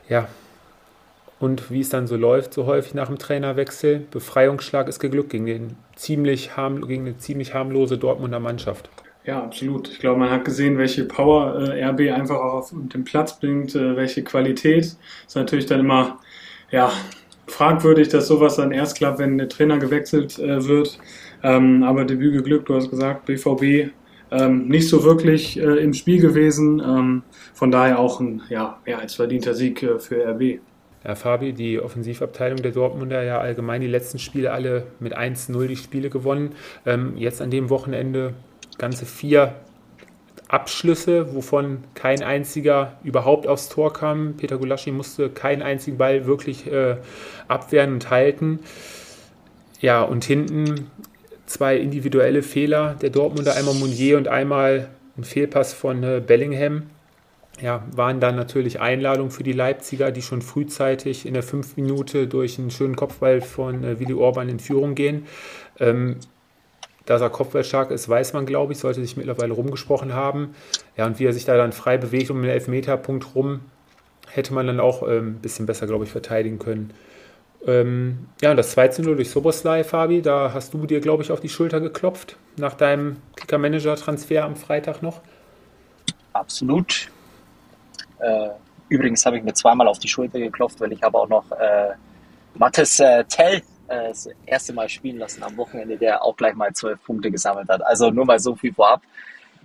[0.09, 0.27] Ja,
[1.43, 5.45] und wie es dann so läuft, so häufig nach dem Trainerwechsel, Befreiungsschlag ist geglückt gegen,
[5.45, 8.89] den ziemlich harm, gegen eine ziemlich harmlose Dortmunder Mannschaft.
[9.25, 9.89] Ja, absolut.
[9.89, 13.97] Ich glaube, man hat gesehen, welche Power äh, RB einfach auf den Platz bringt, äh,
[13.97, 14.85] welche Qualität.
[14.85, 16.19] Ist natürlich dann immer
[16.71, 16.93] ja,
[17.47, 20.97] fragwürdig, dass sowas dann erst klappt, wenn der Trainer gewechselt äh, wird.
[21.43, 23.91] Ähm, aber Debüt geglückt, du hast gesagt, BVB
[24.31, 26.79] ähm, nicht so wirklich äh, im Spiel gewesen.
[26.79, 30.61] Ähm, von daher auch ein ja, mehr als verdienter Sieg äh, für RB.
[31.05, 35.75] Ja, Fabi, die Offensivabteilung der Dortmunder ja allgemein die letzten Spiele alle mit 1-0 die
[35.75, 36.55] Spiele gewonnen.
[36.85, 38.33] Ähm, jetzt an dem Wochenende
[38.77, 39.55] ganze vier
[40.47, 44.35] Abschlüsse, wovon kein einziger überhaupt aufs Tor kam.
[44.37, 46.97] Peter Gulaschi musste keinen einzigen Ball wirklich äh,
[47.47, 48.59] abwehren und halten.
[49.81, 50.91] Ja, und hinten
[51.45, 56.83] zwei individuelle Fehler der Dortmunder, einmal Mounier und einmal ein Fehlpass von äh, Bellingham
[57.61, 62.27] ja, waren dann natürlich Einladungen für die Leipziger, die schon frühzeitig in der fünf Minute
[62.27, 65.27] durch einen schönen Kopfball von äh, Willi Orban in Führung gehen.
[65.79, 66.17] Ähm,
[67.05, 70.55] dass er kopfballstark ist, weiß man, glaube ich, sollte sich mittlerweile rumgesprochen haben.
[70.95, 73.59] Ja, und wie er sich da dann frei bewegt um den Elfmeterpunkt rum,
[74.29, 76.93] hätte man dann auch ein ähm, bisschen besser, glaube ich, verteidigen können.
[77.65, 81.39] Ähm, ja, das 2 0 durch Soboslai, Fabi, da hast du dir, glaube ich, auf
[81.39, 85.21] die Schulter geklopft nach deinem Kicker-Manager-Transfer am Freitag noch.
[86.33, 87.09] Absolut.
[88.23, 88.49] Äh,
[88.89, 91.91] übrigens habe ich mir zweimal auf die Schulter geklopft, weil ich habe auch noch äh,
[92.55, 96.73] Mattes äh, Tell äh, das erste Mal spielen lassen am Wochenende, der auch gleich mal
[96.73, 97.85] zwölf Punkte gesammelt hat.
[97.85, 99.01] Also nur mal so viel vorab.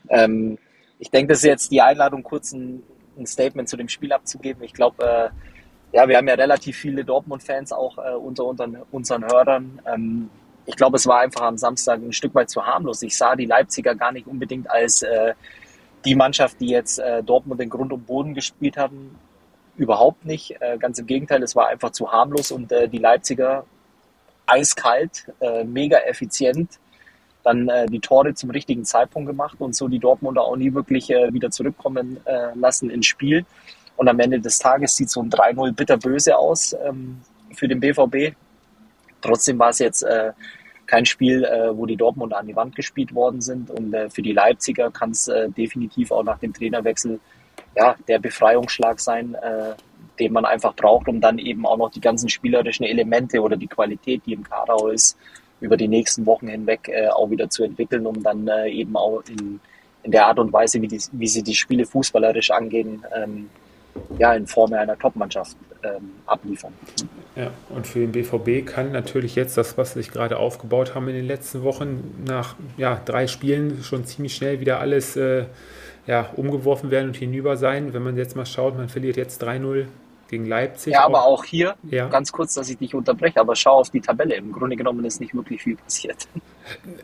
[0.08, 0.58] Ähm,
[0.98, 2.82] ich denke, das ist jetzt die Einladung, kurz ein,
[3.16, 4.62] ein Statement zu dem Spiel abzugeben.
[4.64, 9.24] Ich glaube, äh, ja, wir haben ja relativ viele Dortmund-Fans auch äh, unter, unter unseren
[9.24, 9.80] Hörern.
[9.86, 10.30] Ähm,
[10.66, 13.02] ich glaube, es war einfach am Samstag ein Stück weit zu harmlos.
[13.02, 15.32] Ich sah die Leipziger gar nicht unbedingt als äh,
[16.04, 19.18] die Mannschaft, die jetzt äh, Dortmund den Grund und Boden gespielt haben.
[19.76, 20.60] Überhaupt nicht.
[20.60, 23.64] Äh, ganz im Gegenteil, es war einfach zu harmlos und äh, die Leipziger
[24.46, 26.78] eiskalt, äh, mega effizient,
[27.44, 31.10] dann äh, die Tore zum richtigen Zeitpunkt gemacht und so die Dortmunder auch nie wirklich
[31.10, 32.18] äh, wieder zurückkommen
[32.54, 33.44] lassen ins Spiel.
[33.98, 37.20] Und am Ende des Tages sieht so ein 3-0 bitterböse aus ähm,
[37.54, 38.32] für den BVB.
[39.20, 40.32] Trotzdem war es jetzt äh,
[40.88, 43.70] kein Spiel, äh, wo die Dortmunder an die Wand gespielt worden sind.
[43.70, 47.20] Und äh, für die Leipziger kann es äh, definitiv auch nach dem Trainerwechsel
[47.76, 49.74] ja, der Befreiungsschlag sein, äh,
[50.18, 53.68] den man einfach braucht, um dann eben auch noch die ganzen spielerischen Elemente oder die
[53.68, 55.16] Qualität, die im Kader ist,
[55.60, 59.22] über die nächsten Wochen hinweg äh, auch wieder zu entwickeln, um dann äh, eben auch
[59.28, 59.60] in,
[60.02, 63.50] in der Art und Weise, wie, die, wie sie die Spiele fußballerisch angehen, ähm,
[64.18, 66.72] ja, in Form einer Topmannschaft ähm, abliefern.
[67.36, 71.08] Ja, und für den BVB kann natürlich jetzt das, was sie sich gerade aufgebaut haben
[71.08, 75.44] in den letzten Wochen, nach ja, drei Spielen schon ziemlich schnell wieder alles äh,
[76.06, 77.92] ja, umgeworfen werden und hinüber sein.
[77.92, 79.86] Wenn man jetzt mal schaut, man verliert jetzt 3-0
[80.28, 80.94] gegen Leipzig.
[80.94, 82.08] Ja, aber auch hier, ja.
[82.08, 84.34] ganz kurz, dass ich dich unterbreche, aber schau auf die Tabelle.
[84.34, 86.28] Im Grunde genommen ist nicht wirklich viel passiert.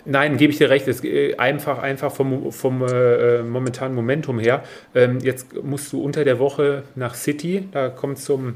[0.04, 0.86] Nein, gebe ich dir recht.
[0.88, 4.62] Es äh, einfach, einfach vom, vom äh, momentanen Momentum her.
[4.94, 7.68] Ähm, jetzt musst du unter der Woche nach City.
[7.72, 8.54] Da kommt zum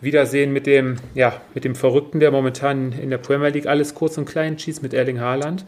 [0.00, 4.18] Wiedersehen mit dem, ja, mit dem Verrückten, der momentan in der Premier League alles kurz
[4.18, 5.64] und klein schießt mit Erling Haaland.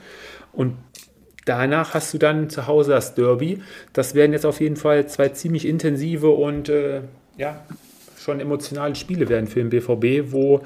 [0.53, 0.77] Und
[1.45, 3.63] Danach hast du dann zu Hause das Derby.
[3.93, 7.01] Das werden jetzt auf jeden Fall zwei ziemlich intensive und äh,
[7.37, 7.65] ja,
[8.19, 10.63] schon emotionale Spiele werden für den BVB, wo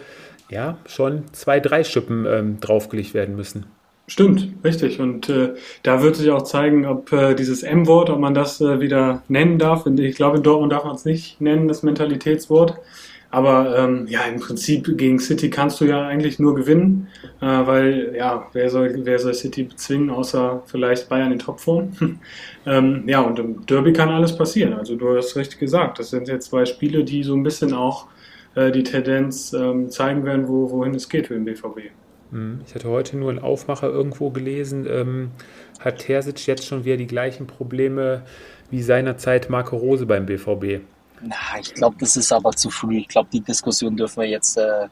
[0.50, 3.66] ja schon zwei, drei Schippen ähm, draufgelegt werden müssen.
[4.08, 5.00] Stimmt, richtig.
[5.00, 8.80] Und äh, da wird sich auch zeigen, ob äh, dieses M-Wort, ob man das äh,
[8.80, 9.84] wieder nennen darf.
[9.86, 12.78] Ich glaube, in Dortmund darf man es nicht nennen, das Mentalitätswort.
[13.30, 17.08] Aber ähm, ja, im Prinzip gegen City kannst du ja eigentlich nur gewinnen,
[17.40, 21.92] äh, weil ja, wer soll, wer soll City bezwingen, außer vielleicht Bayern in Topform?
[22.66, 24.74] ähm, ja, und im Derby kann alles passieren.
[24.74, 28.06] Also du hast richtig gesagt, das sind jetzt zwei Spiele, die so ein bisschen auch
[28.54, 31.90] äh, die Tendenz ähm, zeigen werden, wo, wohin es geht für den BVB.
[32.30, 32.60] Mhm.
[32.66, 34.86] Ich hatte heute nur einen Aufmacher irgendwo gelesen.
[34.88, 35.30] Ähm,
[35.80, 38.22] hat Terzic jetzt schon wieder die gleichen Probleme
[38.70, 40.82] wie seinerzeit Marco Rose beim BVB?
[41.20, 42.98] Na, ich glaube, das ist aber zu früh.
[42.98, 44.88] Ich glaube, die Diskussion dürfen wir jetzt äh,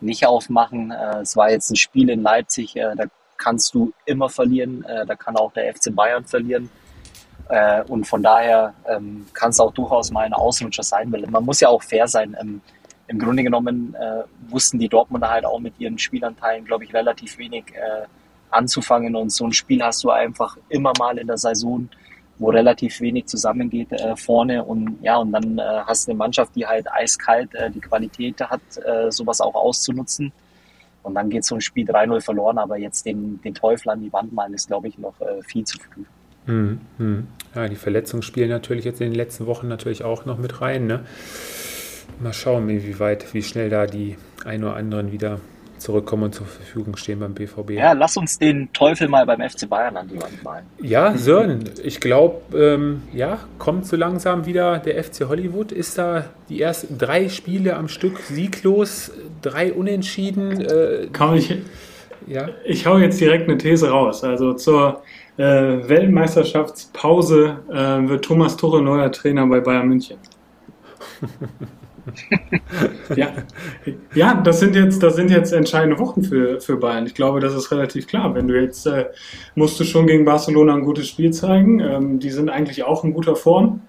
[0.00, 0.90] nicht aufmachen.
[0.90, 3.04] Äh, es war jetzt ein Spiel in Leipzig, äh, da
[3.36, 6.70] kannst du immer verlieren, äh, da kann auch der FC Bayern verlieren.
[7.48, 11.60] Äh, und von daher ähm, kann es auch durchaus mal ein Ausrutscher sein, man muss
[11.60, 12.36] ja auch fair sein.
[12.40, 12.60] Ähm,
[13.06, 17.38] Im Grunde genommen äh, wussten die Dortmunder halt auch mit ihren Spielanteilen, glaube ich, relativ
[17.38, 17.64] wenig
[18.50, 19.14] anzufangen.
[19.14, 21.88] Und so ein Spiel hast du einfach immer mal in der Saison
[22.38, 26.54] wo relativ wenig zusammengeht äh, vorne und ja, und dann äh, hast du eine Mannschaft,
[26.56, 30.32] die halt eiskalt äh, die Qualität hat, äh, sowas auch auszunutzen.
[31.02, 34.12] Und dann geht so ein Spiel 3-0 verloren, aber jetzt den, den Teufel an die
[34.12, 36.04] Wand malen, ist, glaube ich, noch äh, viel zu früh.
[36.46, 37.26] Hm, hm.
[37.54, 40.86] Ja, die Verletzungen spielen natürlich jetzt in den letzten Wochen natürlich auch noch mit rein.
[40.86, 41.04] Ne?
[42.20, 45.40] Mal schauen, wie weit, wie schnell da die ein oder anderen wieder
[45.78, 47.72] zurückkommen und zur Verfügung stehen beim BVB.
[47.72, 50.64] Ja, lass uns den Teufel mal beim FC Bayern an die Wand malen.
[50.80, 55.72] Ja, Sören, ich glaube, ähm, ja, kommt so langsam wieder der FC Hollywood.
[55.72, 59.10] Ist da die ersten drei Spiele am Stück sieglos,
[59.42, 60.60] drei Unentschieden?
[60.60, 61.54] Äh, Kann ich,
[62.26, 62.48] ja?
[62.64, 64.24] ich hau jetzt direkt eine These raus.
[64.24, 65.02] Also zur
[65.36, 70.16] äh, Weltmeisterschaftspause äh, wird Thomas Tuchel neuer Trainer bei Bayern München.
[73.16, 73.28] ja.
[74.14, 77.06] ja, das sind jetzt, das sind jetzt entscheidende Wochen für, für Bayern.
[77.06, 78.34] Ich glaube, das ist relativ klar.
[78.34, 79.06] Wenn du jetzt äh,
[79.54, 81.80] musst du schon gegen Barcelona ein gutes Spiel zeigen.
[81.80, 83.80] Ähm, die sind eigentlich auch in guter Form.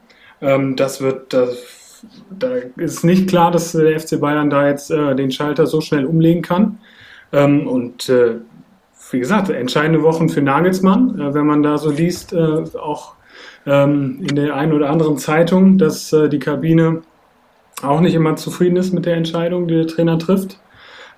[0.41, 5.15] Ähm, das wird, das, da ist nicht klar, dass der FC Bayern da jetzt äh,
[5.15, 6.79] den Schalter so schnell umlegen kann.
[7.31, 8.35] Ähm, und äh,
[9.11, 13.15] wie gesagt, entscheidende Wochen für Nagelsmann, äh, wenn man da so liest, äh, auch
[13.65, 17.01] ähm, in der einen oder anderen Zeitung, dass äh, die Kabine
[17.81, 20.59] auch nicht immer zufrieden ist mit der Entscheidung, die der Trainer trifft.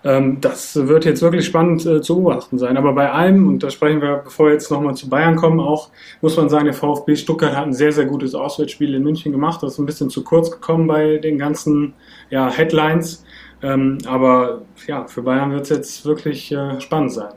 [0.03, 2.77] Ähm, das wird jetzt wirklich spannend äh, zu beobachten sein.
[2.77, 5.89] Aber bei allem, und da sprechen wir, bevor wir jetzt nochmal zu Bayern kommen, auch
[6.21, 9.63] muss man sagen, der VfB Stuttgart hat ein sehr, sehr gutes Auswärtsspiel in München gemacht.
[9.63, 11.93] Das ist ein bisschen zu kurz gekommen bei den ganzen
[12.29, 13.25] ja, Headlines.
[13.63, 17.33] Ähm, aber ja, für Bayern wird es jetzt wirklich äh, spannend sein.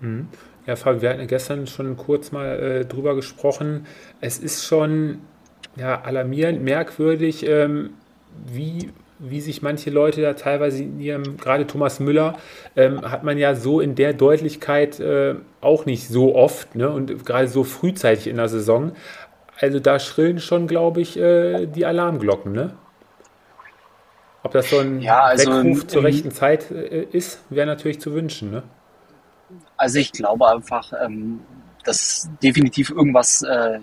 [0.00, 0.28] Mhm.
[0.66, 3.86] Ja, Fabi, wir hatten gestern schon kurz mal äh, drüber gesprochen.
[4.20, 5.18] Es ist schon
[5.76, 7.90] ja, alarmierend, merkwürdig, ähm,
[8.46, 8.90] wie
[9.20, 12.38] wie sich manche Leute da teilweise in ihrem, gerade Thomas Müller,
[12.74, 16.90] ähm, hat man ja so in der Deutlichkeit äh, auch nicht so oft ne?
[16.90, 18.92] und gerade so frühzeitig in der Saison.
[19.60, 22.52] Also da schrillen schon, glaube ich, äh, die Alarmglocken.
[22.52, 22.72] Ne?
[24.42, 28.14] Ob das so ein ja, also Weckruf zur rechten Zeit äh, ist, wäre natürlich zu
[28.14, 28.50] wünschen.
[28.50, 28.62] Ne?
[29.76, 31.40] Also ich glaube einfach, ähm,
[31.84, 33.80] dass definitiv irgendwas äh,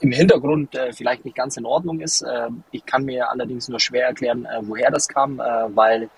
[0.00, 2.22] im Hintergrund äh, vielleicht nicht ganz in Ordnung ist.
[2.22, 6.08] Äh, ich kann mir allerdings nur schwer erklären, äh, woher das kam, äh, weil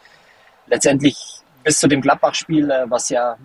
[0.66, 1.16] letztendlich
[1.62, 3.36] bis zu dem Gladbach-Spiel, äh, was ja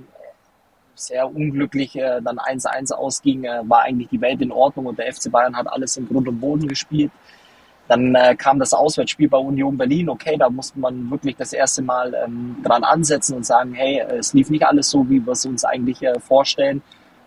[0.95, 5.31] sehr unglücklich äh, dann 1-1 ausging, war eigentlich die Welt in Ordnung und der FC
[5.31, 7.11] Bayern hat alles im Grund und Boden gespielt.
[7.87, 10.07] Dann kam das Auswärtsspiel bei Union Berlin.
[10.07, 14.33] Okay, da musste man wirklich das erste Mal ähm, dran ansetzen und sagen, hey, es
[14.33, 16.81] lief nicht alles so, wie wir es uns eigentlich vorstellen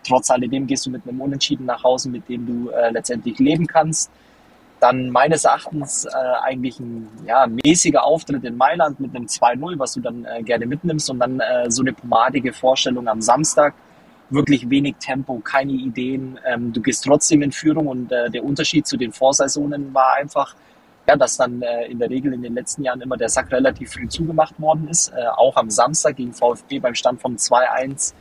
[0.05, 3.67] trotz alledem gehst du mit einem Unentschieden nach Hause, mit dem du äh, letztendlich leben
[3.67, 4.11] kannst.
[4.81, 6.11] Dann meines Erachtens äh,
[6.43, 10.67] eigentlich ein ja, mäßiger Auftritt in Mailand mit einem 2-0, was du dann äh, gerne
[10.67, 13.75] mitnimmst und dann äh, so eine pomadige Vorstellung am Samstag.
[14.31, 16.39] Wirklich wenig Tempo, keine Ideen.
[16.47, 20.55] Ähm, du gehst trotzdem in Führung und äh, der Unterschied zu den Vorsaisonen war einfach,
[21.07, 23.93] ja, dass dann äh, in der Regel in den letzten Jahren immer der Sack relativ
[23.93, 25.11] früh zugemacht worden ist.
[25.11, 28.15] Äh, auch am Samstag gegen VfB beim Stand von 2-1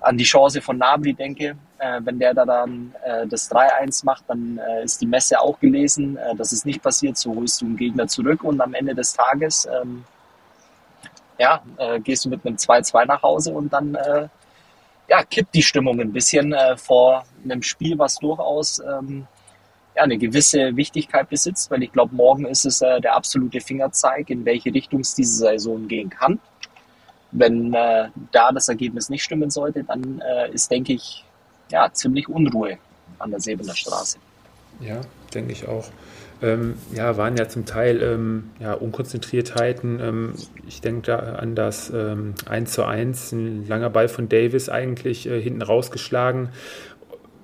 [0.00, 1.56] an die Chance von Nabri denke.
[1.78, 5.58] Äh, wenn der da dann äh, das 3-1 macht, dann äh, ist die Messe auch
[5.60, 6.16] gelesen.
[6.16, 7.16] Äh, das ist nicht passiert.
[7.16, 10.04] So holst du einen Gegner zurück und am Ende des Tages ähm,
[11.38, 14.28] ja, äh, gehst du mit einem 2-2 nach Hause und dann äh,
[15.08, 19.26] ja, kippt die Stimmung ein bisschen äh, vor einem Spiel, was durchaus ähm,
[19.94, 24.44] ja, eine gewisse Wichtigkeit besitzt, weil ich glaube, morgen ist es der absolute Fingerzeig, in
[24.44, 26.38] welche Richtung es diese Saison gehen kann.
[27.30, 31.24] Wenn äh, da das Ergebnis nicht stimmen sollte, dann äh, ist, denke ich,
[31.70, 32.78] ja, ziemlich Unruhe
[33.18, 34.18] an der Sebener Straße.
[34.80, 35.00] Ja,
[35.34, 35.90] denke ich auch.
[36.40, 39.98] Ähm, ja, waren ja zum Teil ähm, ja, Unkonzentriertheiten.
[40.00, 40.34] Ähm,
[40.66, 45.26] ich denke da an das ähm, 1 zu 1, ein langer Ball von Davis eigentlich
[45.26, 46.50] äh, hinten rausgeschlagen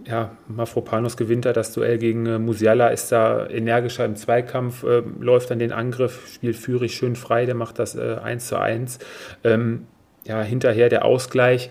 [0.06, 5.02] ja, Mafropanos gewinnt da das Duell gegen äh, Musiala, ist da energischer im Zweikampf, äh,
[5.18, 8.98] läuft dann den Angriff, spielt Führig schön frei, der macht das äh, 1 zu 1.
[9.44, 9.86] Ähm,
[10.24, 11.70] ja, hinterher der Ausgleich,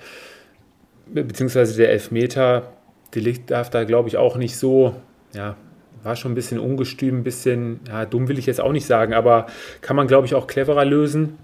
[1.08, 2.74] beziehungsweise der Elfmeter,
[3.14, 4.96] die Licht darf da, glaube ich, auch nicht so,
[5.34, 5.56] ja,
[6.02, 9.14] war schon ein bisschen ungestüm, ein bisschen, ja, dumm will ich jetzt auch nicht sagen,
[9.14, 9.48] aber
[9.82, 11.38] kann man, glaube ich, auch cleverer lösen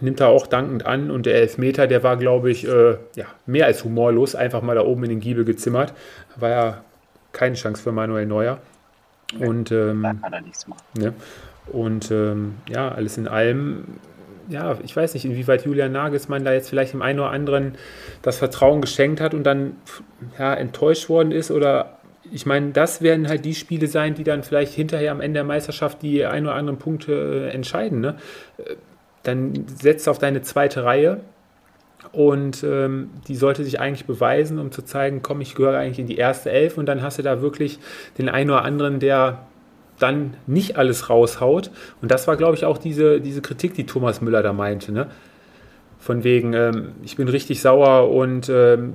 [0.00, 1.10] nimmt er auch dankend an.
[1.10, 4.34] Und der Elfmeter, der war, glaube ich, äh, ja, mehr als humorlos.
[4.34, 5.92] Einfach mal da oben in den Giebel gezimmert.
[6.36, 6.84] War ja
[7.32, 8.58] keine Chance für Manuel Neuer.
[9.38, 10.82] Und, ähm, kann er nichts machen.
[10.98, 11.14] Ne?
[11.66, 13.84] Und ähm, ja, alles in allem,
[14.48, 17.76] ja, ich weiß nicht, inwieweit Julian Nagelsmann da jetzt vielleicht dem einen oder anderen
[18.20, 19.76] das Vertrauen geschenkt hat und dann
[20.38, 21.98] ja, enttäuscht worden ist oder
[22.30, 25.44] ich meine, das werden halt die Spiele sein, die dann vielleicht hinterher am Ende der
[25.44, 28.00] Meisterschaft die ein oder anderen Punkte äh, entscheiden.
[28.00, 28.16] Ne?
[29.22, 31.20] dann setzt auf deine zweite Reihe
[32.12, 36.06] und ähm, die sollte sich eigentlich beweisen, um zu zeigen, komm, ich gehöre eigentlich in
[36.06, 37.78] die erste Elf und dann hast du da wirklich
[38.18, 39.46] den einen oder anderen, der
[39.98, 41.70] dann nicht alles raushaut.
[42.00, 44.92] Und das war, glaube ich, auch diese, diese Kritik, die Thomas Müller da meinte.
[44.92, 45.08] Ne?
[45.98, 48.94] Von wegen, ähm, ich bin richtig sauer und ähm,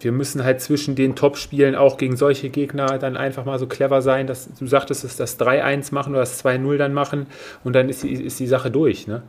[0.00, 4.00] wir müssen halt zwischen den Top-Spielen auch gegen solche Gegner dann einfach mal so clever
[4.00, 7.26] sein, dass du sagtest, dass das 3-1 machen oder das 2-0 dann machen
[7.64, 9.06] und dann ist die, ist die Sache durch.
[9.06, 9.22] Ne?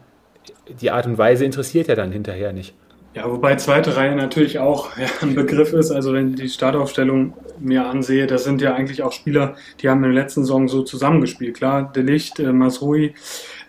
[0.81, 2.73] die Art und Weise interessiert ja dann hinterher nicht.
[3.15, 5.89] Ja, wobei zweite Reihe natürlich auch ja, ein Begriff ist.
[5.89, 10.03] Also wenn ich die Startaufstellung mir ansehe, das sind ja eigentlich auch Spieler, die haben
[10.03, 11.57] in der letzten Saison so zusammengespielt.
[11.57, 13.15] Klar, De Licht, äh, Masrui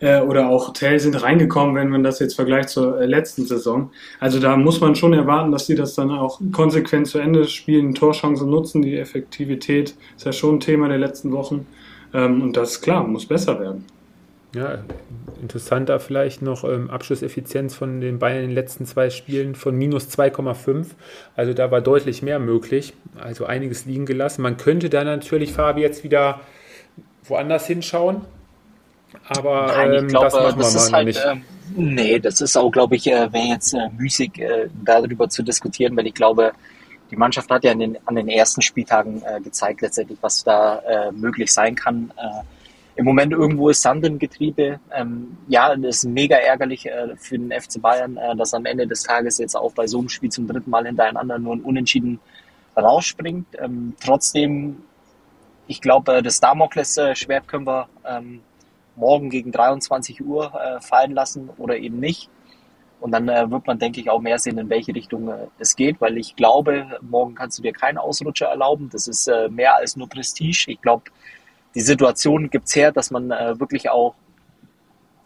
[0.01, 3.91] äh, oder auch Tell sind reingekommen, wenn man das jetzt vergleicht zur äh, letzten Saison.
[4.19, 7.95] Also da muss man schon erwarten, dass sie das dann auch konsequent zu Ende spielen,
[7.95, 8.83] Torchancen nutzen.
[8.83, 11.67] Die Effektivität ist ja schon ein Thema der letzten Wochen.
[12.13, 13.87] Ähm, und das, klar, muss besser werden.
[14.55, 14.79] Ja,
[15.41, 20.09] interessanter vielleicht noch ähm, Abschlusseffizienz von den Bayern in den letzten zwei Spielen von minus
[20.09, 20.87] 2,5.
[21.37, 22.95] Also da war deutlich mehr möglich.
[23.19, 24.43] Also einiges liegen gelassen.
[24.43, 26.41] Man könnte da natürlich, Fabi, jetzt wieder
[27.25, 28.23] woanders hinschauen.
[29.29, 31.25] Aber Nein, ähm, glaube, das machen wir mal halt, nicht.
[31.25, 31.37] Äh,
[31.77, 35.97] nee, das ist auch, glaube ich, äh, wäre jetzt äh, müßig, äh, darüber zu diskutieren,
[35.97, 36.53] weil ich glaube,
[37.11, 41.13] die Mannschaft hat ja den, an den ersten Spieltagen äh, gezeigt letztendlich, was da äh,
[41.13, 42.13] möglich sein kann.
[42.97, 44.81] Im Moment irgendwo ist Sand im Getriebe.
[44.93, 48.87] Ähm, ja, das ist mega ärgerlich äh, für den FC Bayern, äh, dass am Ende
[48.87, 52.21] des Tages jetzt auch bei so einem Spiel zum dritten Mal hintereinander nur ein Unentschieden
[52.77, 53.47] rausspringt.
[53.59, 54.83] Ähm, trotzdem,
[55.67, 58.41] ich glaube, äh, das Damokles-Schwert können wir ähm,
[58.97, 62.29] morgen gegen 23 Uhr äh, fallen lassen oder eben nicht.
[63.01, 65.75] Und dann äh, wird man, denke ich, auch mehr sehen, in welche Richtung äh, es
[65.75, 68.91] geht, weil ich glaube, morgen kannst du dir keinen Ausrutscher erlauben.
[68.93, 70.67] Das ist äh, mehr als nur Prestige.
[70.69, 71.05] Ich glaube,
[71.75, 74.15] die Situation gibt's her, dass man äh, wirklich auch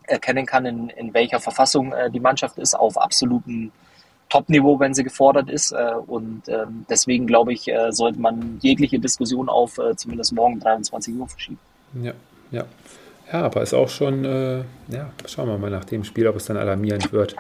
[0.06, 3.72] erkennen kann, in, in welcher Verfassung äh, die Mannschaft ist, auf absolutem
[4.28, 5.72] Top-Niveau, wenn sie gefordert ist.
[5.72, 10.60] Äh, und ähm, deswegen, glaube ich, äh, sollte man jegliche Diskussion auf äh, zumindest morgen
[10.60, 11.58] 23 Uhr verschieben.
[12.02, 12.12] Ja,
[12.50, 12.64] ja.
[13.32, 16.44] Ja, aber ist auch schon, äh, ja, schauen wir mal nach dem Spiel, ob es
[16.44, 17.34] dann alarmierend wird.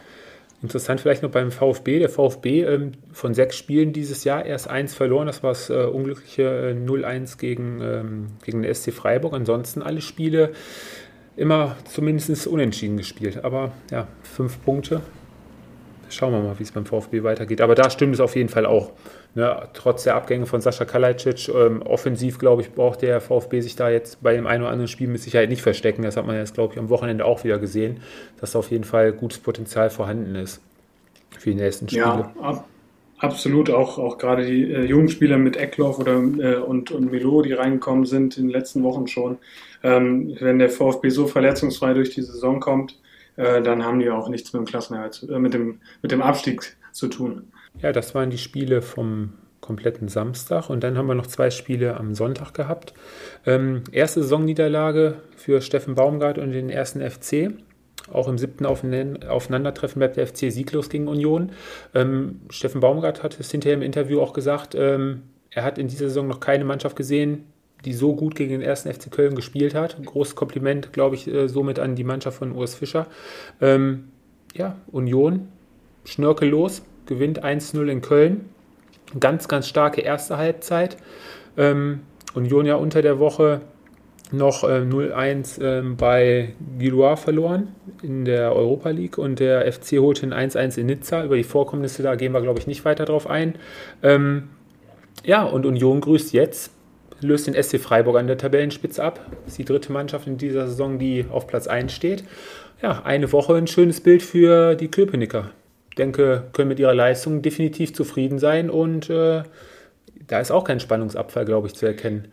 [0.64, 1.98] Interessant vielleicht noch beim VfB.
[1.98, 5.26] Der VfB ähm, von sechs Spielen dieses Jahr erst eins verloren.
[5.26, 9.34] Das war das äh, unglückliche äh, 0-1 gegen, ähm, gegen den SC Freiburg.
[9.34, 10.52] Ansonsten alle Spiele
[11.36, 13.44] immer zumindest unentschieden gespielt.
[13.44, 15.02] Aber ja, fünf Punkte.
[16.08, 17.60] Schauen wir mal, wie es beim VfB weitergeht.
[17.60, 18.92] Aber da stimmt es auf jeden Fall auch.
[19.36, 23.74] Ne, trotz der Abgänge von Sascha Kalajdzic, ähm, offensiv, glaube ich, braucht der VfB sich
[23.74, 26.02] da jetzt bei dem einen oder anderen Spiel mit Sicherheit nicht verstecken.
[26.02, 27.96] Das hat man jetzt, glaube ich, am Wochenende auch wieder gesehen,
[28.40, 30.60] dass da auf jeden Fall gutes Potenzial vorhanden ist
[31.36, 32.04] für die nächsten Spiele.
[32.04, 32.68] Ja, ab,
[33.18, 33.70] absolut.
[33.70, 37.54] Auch, auch gerade die äh, jungen Spieler mit Eckloff oder, äh, und, und Milo, die
[37.54, 39.38] reingekommen sind in den letzten Wochen schon.
[39.82, 43.00] Ähm, wenn der VfB so verletzungsfrei durch die Saison kommt,
[43.34, 46.76] äh, dann haben die auch nichts mit dem Klassenerhalt, äh, mit, dem, mit dem Abstieg
[46.94, 47.52] zu tun.
[47.82, 51.96] Ja, das waren die Spiele vom kompletten Samstag und dann haben wir noch zwei Spiele
[51.96, 52.92] am Sonntag gehabt.
[53.46, 57.50] Ähm, erste Saisonniederlage für Steffen Baumgart und den ersten FC.
[58.12, 61.52] Auch im siebten Aufeinandertreffen bleibt der FC sieglos gegen Union.
[61.94, 66.08] Ähm, Steffen Baumgart hat es hinterher im Interview auch gesagt, ähm, er hat in dieser
[66.08, 67.46] Saison noch keine Mannschaft gesehen,
[67.86, 69.96] die so gut gegen den ersten FC Köln gespielt hat.
[70.04, 73.06] Großes Kompliment, glaube ich, äh, somit an die Mannschaft von Urs Fischer.
[73.62, 74.08] Ähm,
[74.54, 75.48] ja, Union,
[76.04, 78.48] schnörkellos, gewinnt 1-0 in Köln.
[79.18, 80.96] Ganz, ganz starke erste Halbzeit.
[81.56, 82.00] Ähm,
[82.34, 83.60] Union ja unter der Woche
[84.32, 87.68] noch äh, 0-1 ähm, bei Gilois verloren
[88.02, 91.24] in der Europa League und der FC holte ein 1-1 in Nizza.
[91.24, 93.54] Über die Vorkommnisse da gehen wir, glaube ich, nicht weiter drauf ein.
[94.02, 94.48] Ähm,
[95.24, 96.72] ja, und Union grüßt jetzt,
[97.20, 99.20] löst den SC Freiburg an der Tabellenspitze ab.
[99.46, 102.24] Ist die dritte Mannschaft in dieser Saison, die auf Platz 1 steht.
[102.82, 105.50] Ja, eine Woche ein schönes Bild für die Köpenicker
[105.94, 109.42] denke, können mit ihrer Leistung definitiv zufrieden sein und äh,
[110.26, 112.28] da ist auch kein Spannungsabfall, glaube ich, zu erkennen.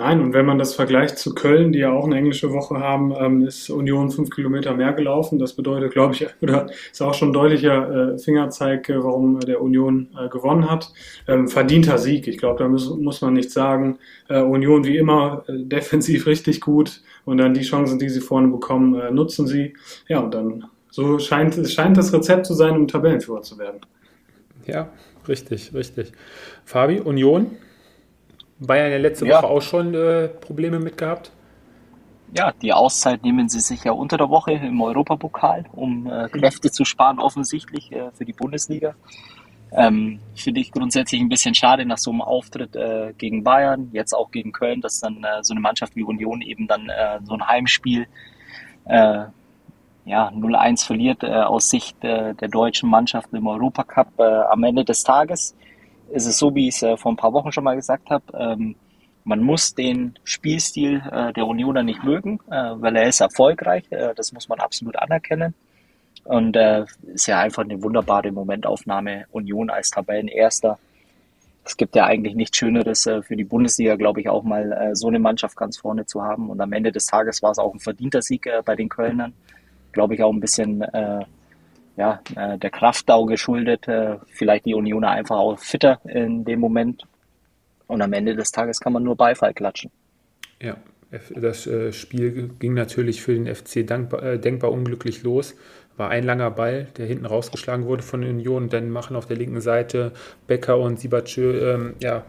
[0.00, 3.12] Nein, und wenn man das vergleicht zu Köln, die ja auch eine englische Woche haben,
[3.14, 5.38] ähm, ist Union fünf Kilometer mehr gelaufen.
[5.38, 9.60] Das bedeutet, glaube ich, oder ist auch schon ein deutlicher äh, Fingerzeig, äh, warum der
[9.60, 10.90] Union äh, gewonnen hat.
[11.28, 12.28] Ähm, verdienter Sieg.
[12.28, 13.98] Ich glaube, da muss, muss man nicht sagen.
[14.30, 18.48] Äh, Union wie immer äh, defensiv richtig gut und dann die Chancen, die sie vorne
[18.48, 19.74] bekommen, nutzen sie.
[20.08, 23.80] Ja, und dann so scheint es scheint das Rezept zu sein, um Tabellenführer zu werden.
[24.66, 24.88] Ja,
[25.28, 26.12] richtig, richtig.
[26.64, 27.56] Fabi, Union?
[28.58, 29.38] Bayern ja letzte ja.
[29.38, 31.32] Woche auch schon äh, Probleme mit gehabt.
[32.36, 36.70] Ja, die Auszeit nehmen sie sich ja unter der Woche im Europapokal, um äh, Kräfte
[36.70, 38.94] zu sparen, offensichtlich äh, für die Bundesliga.
[39.72, 44.12] Ähm, Finde ich grundsätzlich ein bisschen schade nach so einem Auftritt äh, gegen Bayern, jetzt
[44.12, 47.34] auch gegen Köln, dass dann äh, so eine Mannschaft wie Union eben dann äh, so
[47.34, 48.06] ein Heimspiel
[48.84, 49.24] äh,
[50.04, 54.84] ja, 0-1 verliert äh, aus Sicht äh, der deutschen Mannschaft im Europacup äh, am Ende
[54.84, 55.54] des Tages,
[56.10, 58.24] ist es so, wie ich es äh, vor ein paar Wochen schon mal gesagt habe.
[58.34, 58.74] Ähm,
[59.24, 63.84] man muss den Spielstil äh, der Unioner nicht mögen, äh, weil er ist erfolgreich.
[63.90, 65.54] Äh, das muss man absolut anerkennen.
[66.24, 66.84] Und äh,
[67.14, 69.26] ist ja einfach eine wunderbare Momentaufnahme.
[69.30, 70.78] Union als Tabellenerster.
[71.64, 74.96] Es gibt ja eigentlich nichts Schöneres äh, für die Bundesliga, glaube ich, auch mal äh,
[74.96, 76.50] so eine Mannschaft ganz vorne zu haben.
[76.50, 79.34] Und am Ende des Tages war es auch ein verdienter Sieg äh, bei den Kölnern
[79.92, 81.24] glaube ich, auch ein bisschen äh,
[81.96, 83.86] ja, äh, der Kraftdau geschuldet.
[83.88, 87.04] Äh, vielleicht die Unioner einfach auch fitter in dem Moment.
[87.86, 89.90] Und am Ende des Tages kann man nur Beifall klatschen.
[90.62, 90.76] Ja,
[91.34, 95.56] das äh, Spiel ging natürlich für den FC dankbar, äh, denkbar unglücklich los.
[95.96, 98.68] War ein langer Ball, der hinten rausgeschlagen wurde von Union.
[98.68, 100.12] Dann machen auf der linken Seite
[100.46, 102.24] Becker und Sibachö ähm, ja,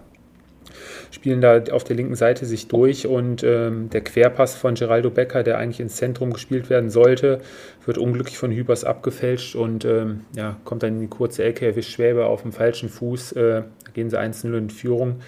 [1.11, 5.43] spielen da auf der linken Seite sich durch und ähm, der Querpass von Geraldo Becker,
[5.43, 7.41] der eigentlich ins Zentrum gespielt werden sollte,
[7.85, 11.91] wird unglücklich von Hübers abgefälscht und ähm, ja, kommt dann in die kurze Ecke, erwischt
[11.91, 15.21] Schwäbe auf dem falschen Fuß, äh, gehen sie 1-0 in Führung.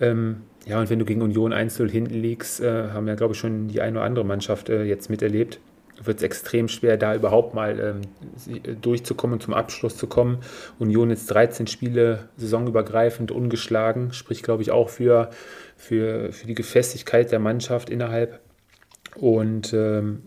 [0.00, 3.40] Ähm, ja, und wenn du gegen Union 1-0 hinten liegst, äh, haben ja, glaube ich,
[3.40, 5.58] schon die eine oder andere Mannschaft äh, jetzt miterlebt.
[6.02, 8.02] Wird es extrem schwer, da überhaupt mal
[8.46, 10.38] ähm, durchzukommen und zum Abschluss zu kommen.
[10.78, 15.30] Union jetzt 13 Spiele saisonübergreifend ungeschlagen, spricht, glaube ich, auch für,
[15.76, 18.40] für, für die Gefestigkeit der Mannschaft innerhalb.
[19.16, 20.22] Und ähm,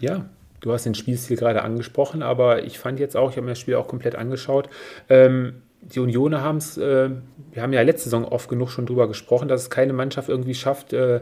[0.00, 0.28] ja,
[0.60, 3.60] du hast den Spielstil gerade angesprochen, aber ich fand jetzt auch, ich habe mir das
[3.60, 4.68] Spiel auch komplett angeschaut,
[5.08, 7.10] ähm, die Unioner haben es, äh,
[7.52, 10.54] wir haben ja letzte Saison oft genug schon drüber gesprochen, dass es keine Mannschaft irgendwie
[10.54, 11.20] schafft, äh,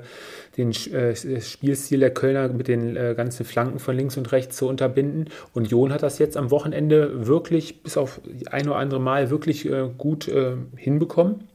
[0.56, 4.68] den äh, Spielstil der Kölner mit den äh, ganzen Flanken von links und rechts zu
[4.68, 5.28] unterbinden.
[5.52, 9.88] Union hat das jetzt am Wochenende wirklich bis auf ein oder andere Mal wirklich äh,
[9.96, 11.48] gut äh, hinbekommen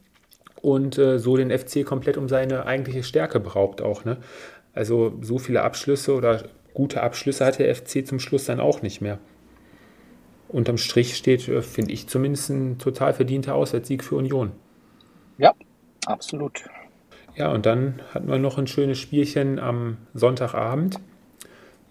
[0.62, 4.04] und so den FC komplett um seine eigentliche Stärke beraubt auch.
[4.04, 4.18] Ne?
[4.74, 6.42] Also so viele Abschlüsse oder
[6.74, 9.18] gute Abschlüsse hat der FC zum Schluss dann auch nicht mehr
[10.52, 14.52] unterm Strich steht, äh, finde ich zumindest ein total verdienter Auswärtssieg für Union.
[15.38, 15.54] Ja,
[16.06, 16.64] absolut.
[17.40, 21.00] Ja, und dann hatten wir noch ein schönes Spielchen am Sonntagabend.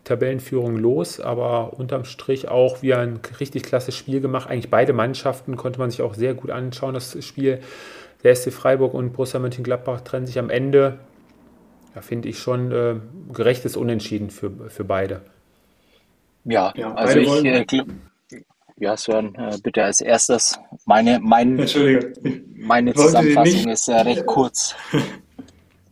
[0.04, 4.48] Tabellenführung los, aber unterm Strich auch wieder ein richtig klasse Spiel gemacht.
[4.48, 6.94] Eigentlich beide Mannschaften konnte man sich auch sehr gut anschauen.
[6.94, 7.62] Das Spiel
[8.22, 11.00] der SC Freiburg und Borussia Mönchengladbach trennen sich am Ende,
[11.96, 12.98] ja, finde ich schon äh,
[13.34, 15.22] gerechtes Unentschieden für, für beide.
[16.46, 17.66] Ja, ja also ich, äh,
[18.78, 20.60] ja, Sören, äh, bitte als erstes.
[20.86, 21.68] Meine, mein,
[22.56, 24.76] meine Zusammenfassung ist äh, recht kurz.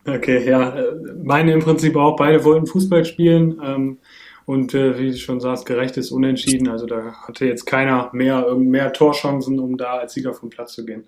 [0.08, 0.74] Okay, ja,
[1.22, 2.16] meine im Prinzip auch.
[2.16, 3.98] Beide wollten Fußball spielen ähm,
[4.46, 6.68] und äh, wie du schon sagst, gerechtes Unentschieden.
[6.68, 10.86] Also da hatte jetzt keiner mehr, mehr Torchancen, um da als Sieger vom Platz zu
[10.86, 11.04] gehen.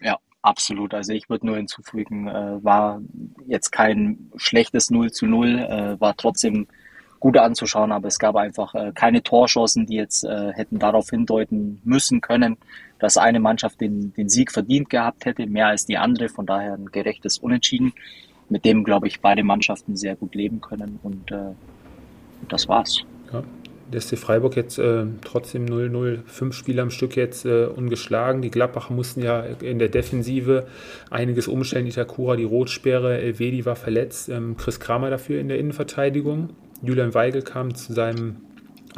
[0.00, 0.94] Ja, absolut.
[0.94, 3.02] Also ich würde nur hinzufügen, äh, war
[3.46, 6.68] jetzt kein schlechtes 0 zu 0, äh, war trotzdem
[7.20, 11.80] gut anzuschauen, aber es gab einfach äh, keine Torchancen, die jetzt äh, hätten darauf hindeuten
[11.84, 12.56] müssen können,
[12.98, 16.28] dass eine Mannschaft den, den Sieg verdient gehabt hätte, mehr als die andere.
[16.28, 17.92] Von daher ein gerechtes Unentschieden,
[18.48, 20.98] mit dem, glaube ich, beide Mannschaften sehr gut leben können.
[21.02, 21.52] Und äh,
[22.48, 23.04] das war's.
[23.32, 23.42] Ja.
[23.92, 28.42] Der SC Freiburg jetzt äh, trotzdem 0-0, fünf Spiele am Stück jetzt äh, ungeschlagen.
[28.42, 30.66] Die Gladbacher mussten ja in der Defensive
[31.08, 31.86] einiges umstellen.
[31.86, 36.50] Itakura, die Rotsperre, Elvedi war verletzt, ähm, Chris Kramer dafür in der Innenverteidigung.
[36.82, 38.36] Julian Weigel kam zu seinem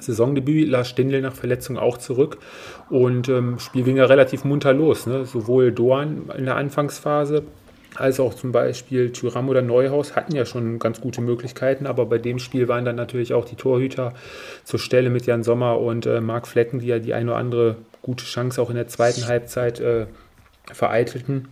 [0.00, 2.38] Saisondebüt, Lars Stindl nach Verletzung auch zurück
[2.88, 5.06] und ähm, Spiel ging ja relativ munter los.
[5.06, 5.24] Ne?
[5.24, 7.44] Sowohl Doan in der Anfangsphase
[7.96, 12.18] als auch zum Beispiel Tyram oder Neuhaus hatten ja schon ganz gute Möglichkeiten, aber bei
[12.18, 14.14] dem Spiel waren dann natürlich auch die Torhüter
[14.64, 17.76] zur Stelle mit Jan Sommer und äh, Marc Flecken, die ja die eine oder andere
[18.02, 20.06] gute Chance auch in der zweiten Halbzeit äh,
[20.72, 21.48] vereitelten.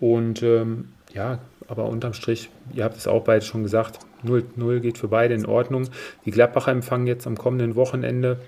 [0.00, 1.38] Und ähm, ja,
[1.70, 5.46] aber unterm Strich, ihr habt es auch beide schon gesagt, 0-0 geht für beide in
[5.46, 5.88] Ordnung.
[6.24, 8.38] Die Gladbacher empfangen jetzt am kommenden Wochenende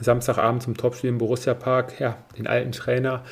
[0.00, 3.22] Samstagabend zum Topspiel im Borussia Park, ja, den alten Trainer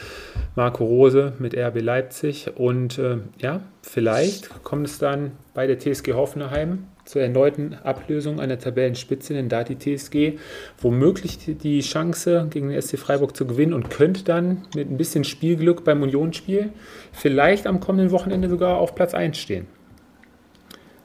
[0.54, 2.56] Marco Rose mit RB Leipzig.
[2.56, 8.48] Und äh, ja, vielleicht kommt es dann bei der TSG Hoffenheim zur erneuten Ablösung an
[8.48, 10.36] der Tabellenspitze, denn da hat die TSG
[10.78, 15.22] womöglich die Chance, gegen den SC Freiburg zu gewinnen und könnte dann mit ein bisschen
[15.22, 16.72] Spielglück beim Unionsspiel
[17.12, 19.68] vielleicht am kommenden Wochenende sogar auf Platz 1 stehen.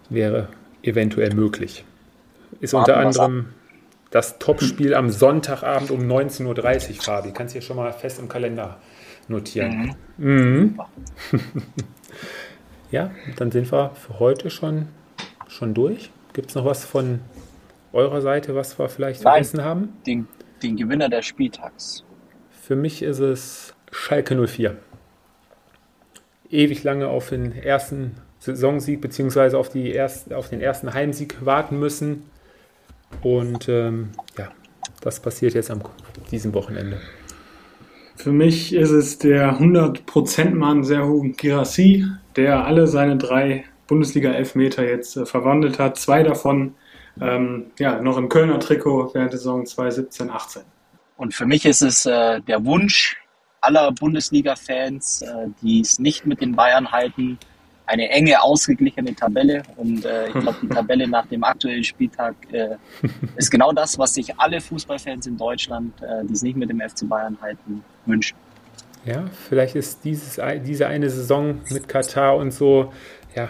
[0.09, 0.47] Wäre
[0.81, 1.85] eventuell möglich.
[2.59, 3.49] Ist unter anderem
[4.09, 6.47] das Topspiel am Sonntagabend um 19.30
[6.89, 7.33] Uhr, Fabi.
[7.33, 8.79] Kannst du hier schon mal fest im Kalender
[9.27, 9.95] notieren.
[10.17, 10.25] Mhm.
[10.25, 10.79] Mhm.
[12.89, 14.87] ja, dann sind wir für heute schon,
[15.49, 16.11] schon durch.
[16.33, 17.19] Gibt es noch was von
[17.91, 19.89] eurer Seite, was wir vielleicht Nein, vergessen haben?
[20.05, 20.27] Den,
[20.63, 22.05] den Gewinner des Spieltags.
[22.49, 24.77] Für mich ist es Schalke 04.
[26.51, 29.55] Ewig lange auf den ersten Saisonsieg bzw.
[29.55, 29.71] Auf,
[30.33, 32.23] auf den ersten Heimsieg warten müssen.
[33.21, 34.49] Und ähm, ja,
[35.01, 35.81] das passiert jetzt am
[36.31, 36.99] diesem Wochenende.
[38.15, 45.25] Für mich ist es der 100%-Mann Serhu Girassi, der alle seine drei Bundesliga-Elfmeter jetzt äh,
[45.25, 45.97] verwandelt hat.
[45.97, 46.75] Zwei davon
[47.21, 50.59] ähm, ja, noch im Kölner Trikot während der Saison 2017-18.
[51.17, 53.17] Und für mich ist es äh, der Wunsch
[53.61, 57.37] aller Bundesliga-Fans, äh, die es nicht mit den Bayern halten,
[57.85, 59.63] eine enge, ausgeglichene Tabelle.
[59.75, 62.77] Und äh, ich glaube, die Tabelle nach dem aktuellen Spieltag äh,
[63.35, 66.79] ist genau das, was sich alle Fußballfans in Deutschland, äh, die es nicht mit dem
[66.79, 68.37] FC Bayern halten, wünschen.
[69.05, 72.93] Ja, vielleicht ist dieses, diese eine Saison mit Katar und so,
[73.35, 73.49] ja,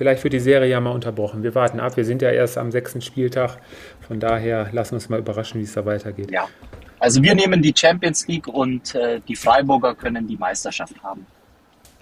[0.00, 1.42] vielleicht wird die Serie ja mal unterbrochen.
[1.42, 1.98] Wir warten ab.
[1.98, 3.58] Wir sind ja erst am sechsten Spieltag.
[4.08, 6.30] Von daher lassen wir uns mal überraschen, wie es da weitergeht.
[6.30, 6.48] Ja.
[6.98, 11.26] Also wir nehmen die Champions League und äh, die Freiburger können die Meisterschaft haben.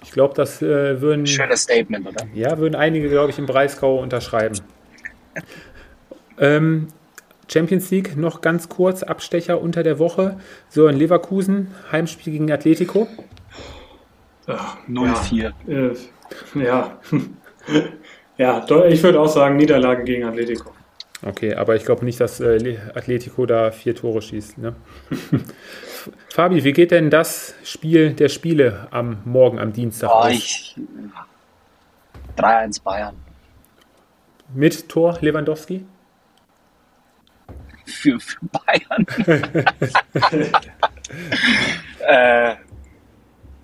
[0.01, 1.27] Ich glaube, das äh, würden.
[1.27, 2.25] Schönes Statement, oder?
[2.33, 4.61] Ja, würden einige, glaube ich, im Breisgau unterschreiben.
[6.39, 6.87] ähm,
[7.51, 10.37] Champions League noch ganz kurz, Abstecher unter der Woche.
[10.69, 13.09] So in Leverkusen, Heimspiel gegen Atletico.
[14.47, 15.51] 0-4.
[15.67, 16.97] Ja, äh, ja.
[18.37, 20.71] Ja, ich würde auch sagen, Niederlage gegen Atletico.
[21.25, 24.57] Okay, aber ich glaube nicht, dass äh, Atletico da vier Tore schießt.
[24.57, 24.75] Ne?
[26.29, 30.09] Fabi, wie geht denn das Spiel der Spiele am Morgen, am Dienstag?
[30.13, 30.77] Oh, ich,
[32.37, 33.15] 3-1 Bayern.
[34.53, 35.85] Mit Tor Lewandowski?
[37.85, 39.05] Für, für Bayern.
[42.07, 42.55] äh,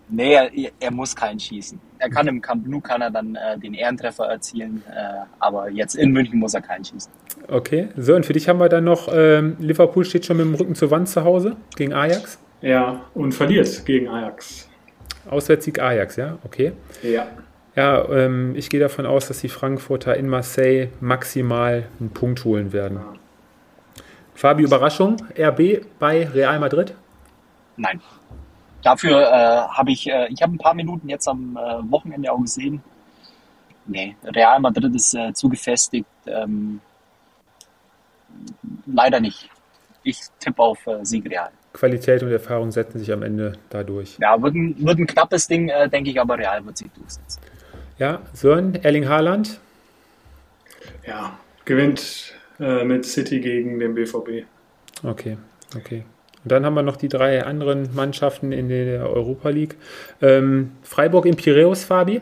[0.09, 1.79] nee, er, er, muss keinen schießen.
[2.05, 5.95] Er kann im Camp Nou kann er dann äh, den Ehrentreffer erzielen, äh, aber jetzt
[5.95, 7.11] in München muss er keinen schießen.
[7.47, 10.53] Okay, so und für dich haben wir dann noch, ähm, Liverpool steht schon mit dem
[10.53, 12.37] Rücken zur Wand zu Hause gegen Ajax.
[12.61, 14.69] Ja, und verliert gegen Ajax.
[15.27, 16.73] Auswärtssieg Ajax, ja, okay.
[17.01, 17.25] Ja.
[17.75, 22.71] Ja, ähm, ich gehe davon aus, dass die Frankfurter in Marseille maximal einen Punkt holen
[22.71, 22.99] werden.
[22.99, 23.13] Ja.
[24.35, 26.93] Fabi, Überraschung, RB bei Real Madrid?
[27.77, 27.99] Nein.
[28.85, 32.39] Dafür äh, habe ich, äh, ich habe ein paar Minuten jetzt am äh, Wochenende auch
[32.39, 32.83] gesehen.
[33.87, 36.05] Nee, Real Madrid ist äh, zu gefestigt.
[36.27, 36.79] Ähm,
[38.85, 39.49] leider nicht.
[40.03, 41.49] Ich tippe auf äh, Sieg Real.
[41.73, 44.19] Qualität und Erfahrung setzen sich am Ende dadurch.
[44.19, 47.41] Ja, wird ein, wird ein knappes Ding, äh, denke ich, aber Real wird sich durchsetzen.
[47.97, 49.59] Ja, Sören, Erling Haaland?
[51.07, 54.45] Ja, gewinnt äh, mit City gegen den BVB.
[55.03, 55.37] Okay,
[55.75, 56.05] okay.
[56.45, 59.77] Und dann haben wir noch die drei anderen Mannschaften in der Europa League.
[60.21, 62.21] Ähm, Freiburg im Piräus, Fabi.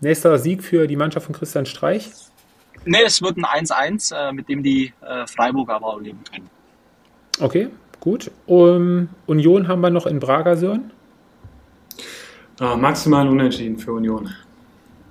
[0.00, 2.10] Nächster Sieg für die Mannschaft von Christian Streich.
[2.84, 6.50] Ne, es wird ein 1-1, äh, mit dem die äh, Freiburger aber auch leben können.
[7.38, 7.68] Okay,
[8.00, 8.32] gut.
[8.46, 10.90] Um, Union haben wir noch in Braga, Sören.
[12.58, 14.34] Ah, maximal unentschieden für Union.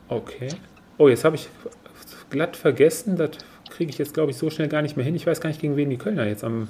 [0.10, 0.50] Okay.
[0.98, 1.48] Oh, jetzt habe ich
[2.30, 3.16] glatt vergessen.
[3.16, 3.30] Das
[3.70, 5.16] kriege ich jetzt, glaube ich, so schnell gar nicht mehr hin.
[5.16, 6.68] Ich weiß gar nicht, gegen wen die Kölner jetzt am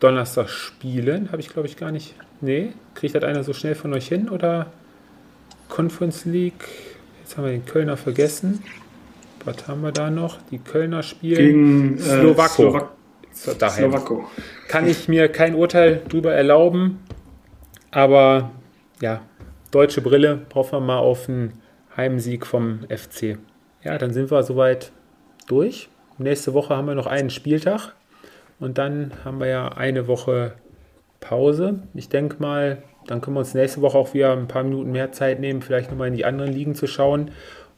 [0.00, 1.30] Donnerstag spielen.
[1.30, 2.14] Habe ich, glaube ich, gar nicht.
[2.40, 4.28] Nee, kriegt das einer so schnell von euch hin?
[4.28, 4.66] Oder
[5.68, 6.68] Conference League?
[7.20, 8.62] Jetzt haben wir den Kölner vergessen.
[9.44, 10.38] Was haben wir da noch?
[10.50, 12.90] Die Kölner spielen gegen äh, Slowako.
[13.34, 14.24] Slowak Slowako.
[14.68, 16.98] Kann ich mir kein Urteil drüber erlauben.
[17.90, 18.50] Aber
[19.00, 19.20] ja,
[19.70, 21.52] deutsche Brille brauchen wir mal auf einen
[21.96, 23.38] Heimsieg vom FC.
[23.82, 24.92] Ja, dann sind wir soweit
[25.46, 25.88] durch.
[26.18, 27.94] Nächste Woche haben wir noch einen Spieltag
[28.60, 30.52] und dann haben wir ja eine Woche
[31.18, 31.80] Pause.
[31.94, 35.12] Ich denke mal, dann können wir uns nächste Woche auch wieder ein paar Minuten mehr
[35.12, 37.30] Zeit nehmen, vielleicht nochmal in die anderen Ligen zu schauen.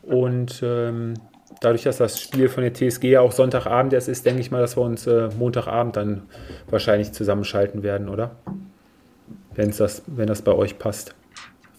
[0.03, 1.15] Und ähm,
[1.61, 4.61] dadurch, dass das Spiel von der TSG ja auch Sonntagabend erst ist, denke ich mal,
[4.61, 6.23] dass wir uns äh, Montagabend dann
[6.69, 8.33] wahrscheinlich zusammenschalten werden, oder?
[9.55, 11.15] Wenn's das, wenn das bei euch passt.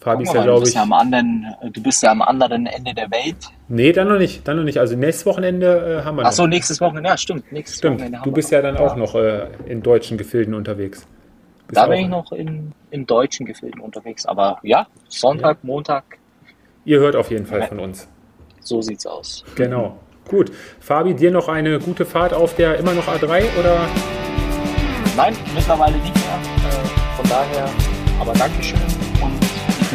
[0.04, 0.74] Fabi ist ja, glaube ich.
[0.74, 3.36] Ja anderen, du bist ja am anderen Ende der Welt.
[3.68, 4.46] Nee, dann noch nicht.
[4.46, 4.78] Dann noch nicht.
[4.78, 7.08] Also nächstes Wochenende äh, haben wir Achso, nächstes Wochenende.
[7.08, 7.50] Ja, stimmt.
[7.50, 8.00] Nächstes stimmt.
[8.00, 11.06] Wochenende du bist ja dann auch noch äh, in deutschen Gefilden unterwegs.
[11.66, 14.26] Bist da bin ich noch in, in deutschen Gefilden unterwegs.
[14.26, 15.66] Aber ja, Sonntag, ja.
[15.66, 16.04] Montag.
[16.84, 17.66] Ihr hört auf jeden Fall ja.
[17.66, 18.06] von uns.
[18.60, 19.42] So sieht's aus.
[19.54, 19.96] Genau.
[20.28, 20.52] Gut.
[20.80, 23.80] Fabi, dir noch eine gute Fahrt auf der immer noch A3 oder?
[25.16, 26.34] Nein, mittlerweile nicht mehr.
[26.68, 27.70] Äh, von daher,
[28.20, 29.03] aber Dankeschön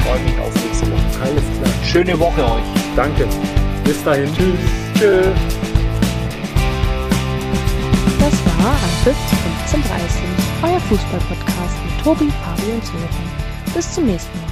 [0.04, 1.22] freue mich auf nächste Woche.
[1.22, 1.74] Alles klar.
[1.84, 2.64] Schöne Woche euch.
[2.96, 3.28] Danke.
[3.84, 4.26] Bis dahin.
[4.34, 4.60] Tschüss.
[4.96, 5.26] Tschüss.
[8.20, 9.18] Das war Anpfiff
[9.72, 10.22] 1530,
[10.64, 13.10] euer Fußballpodcast mit Tobi, Fabi und Sören.
[13.74, 14.49] Bis zum nächsten Mal.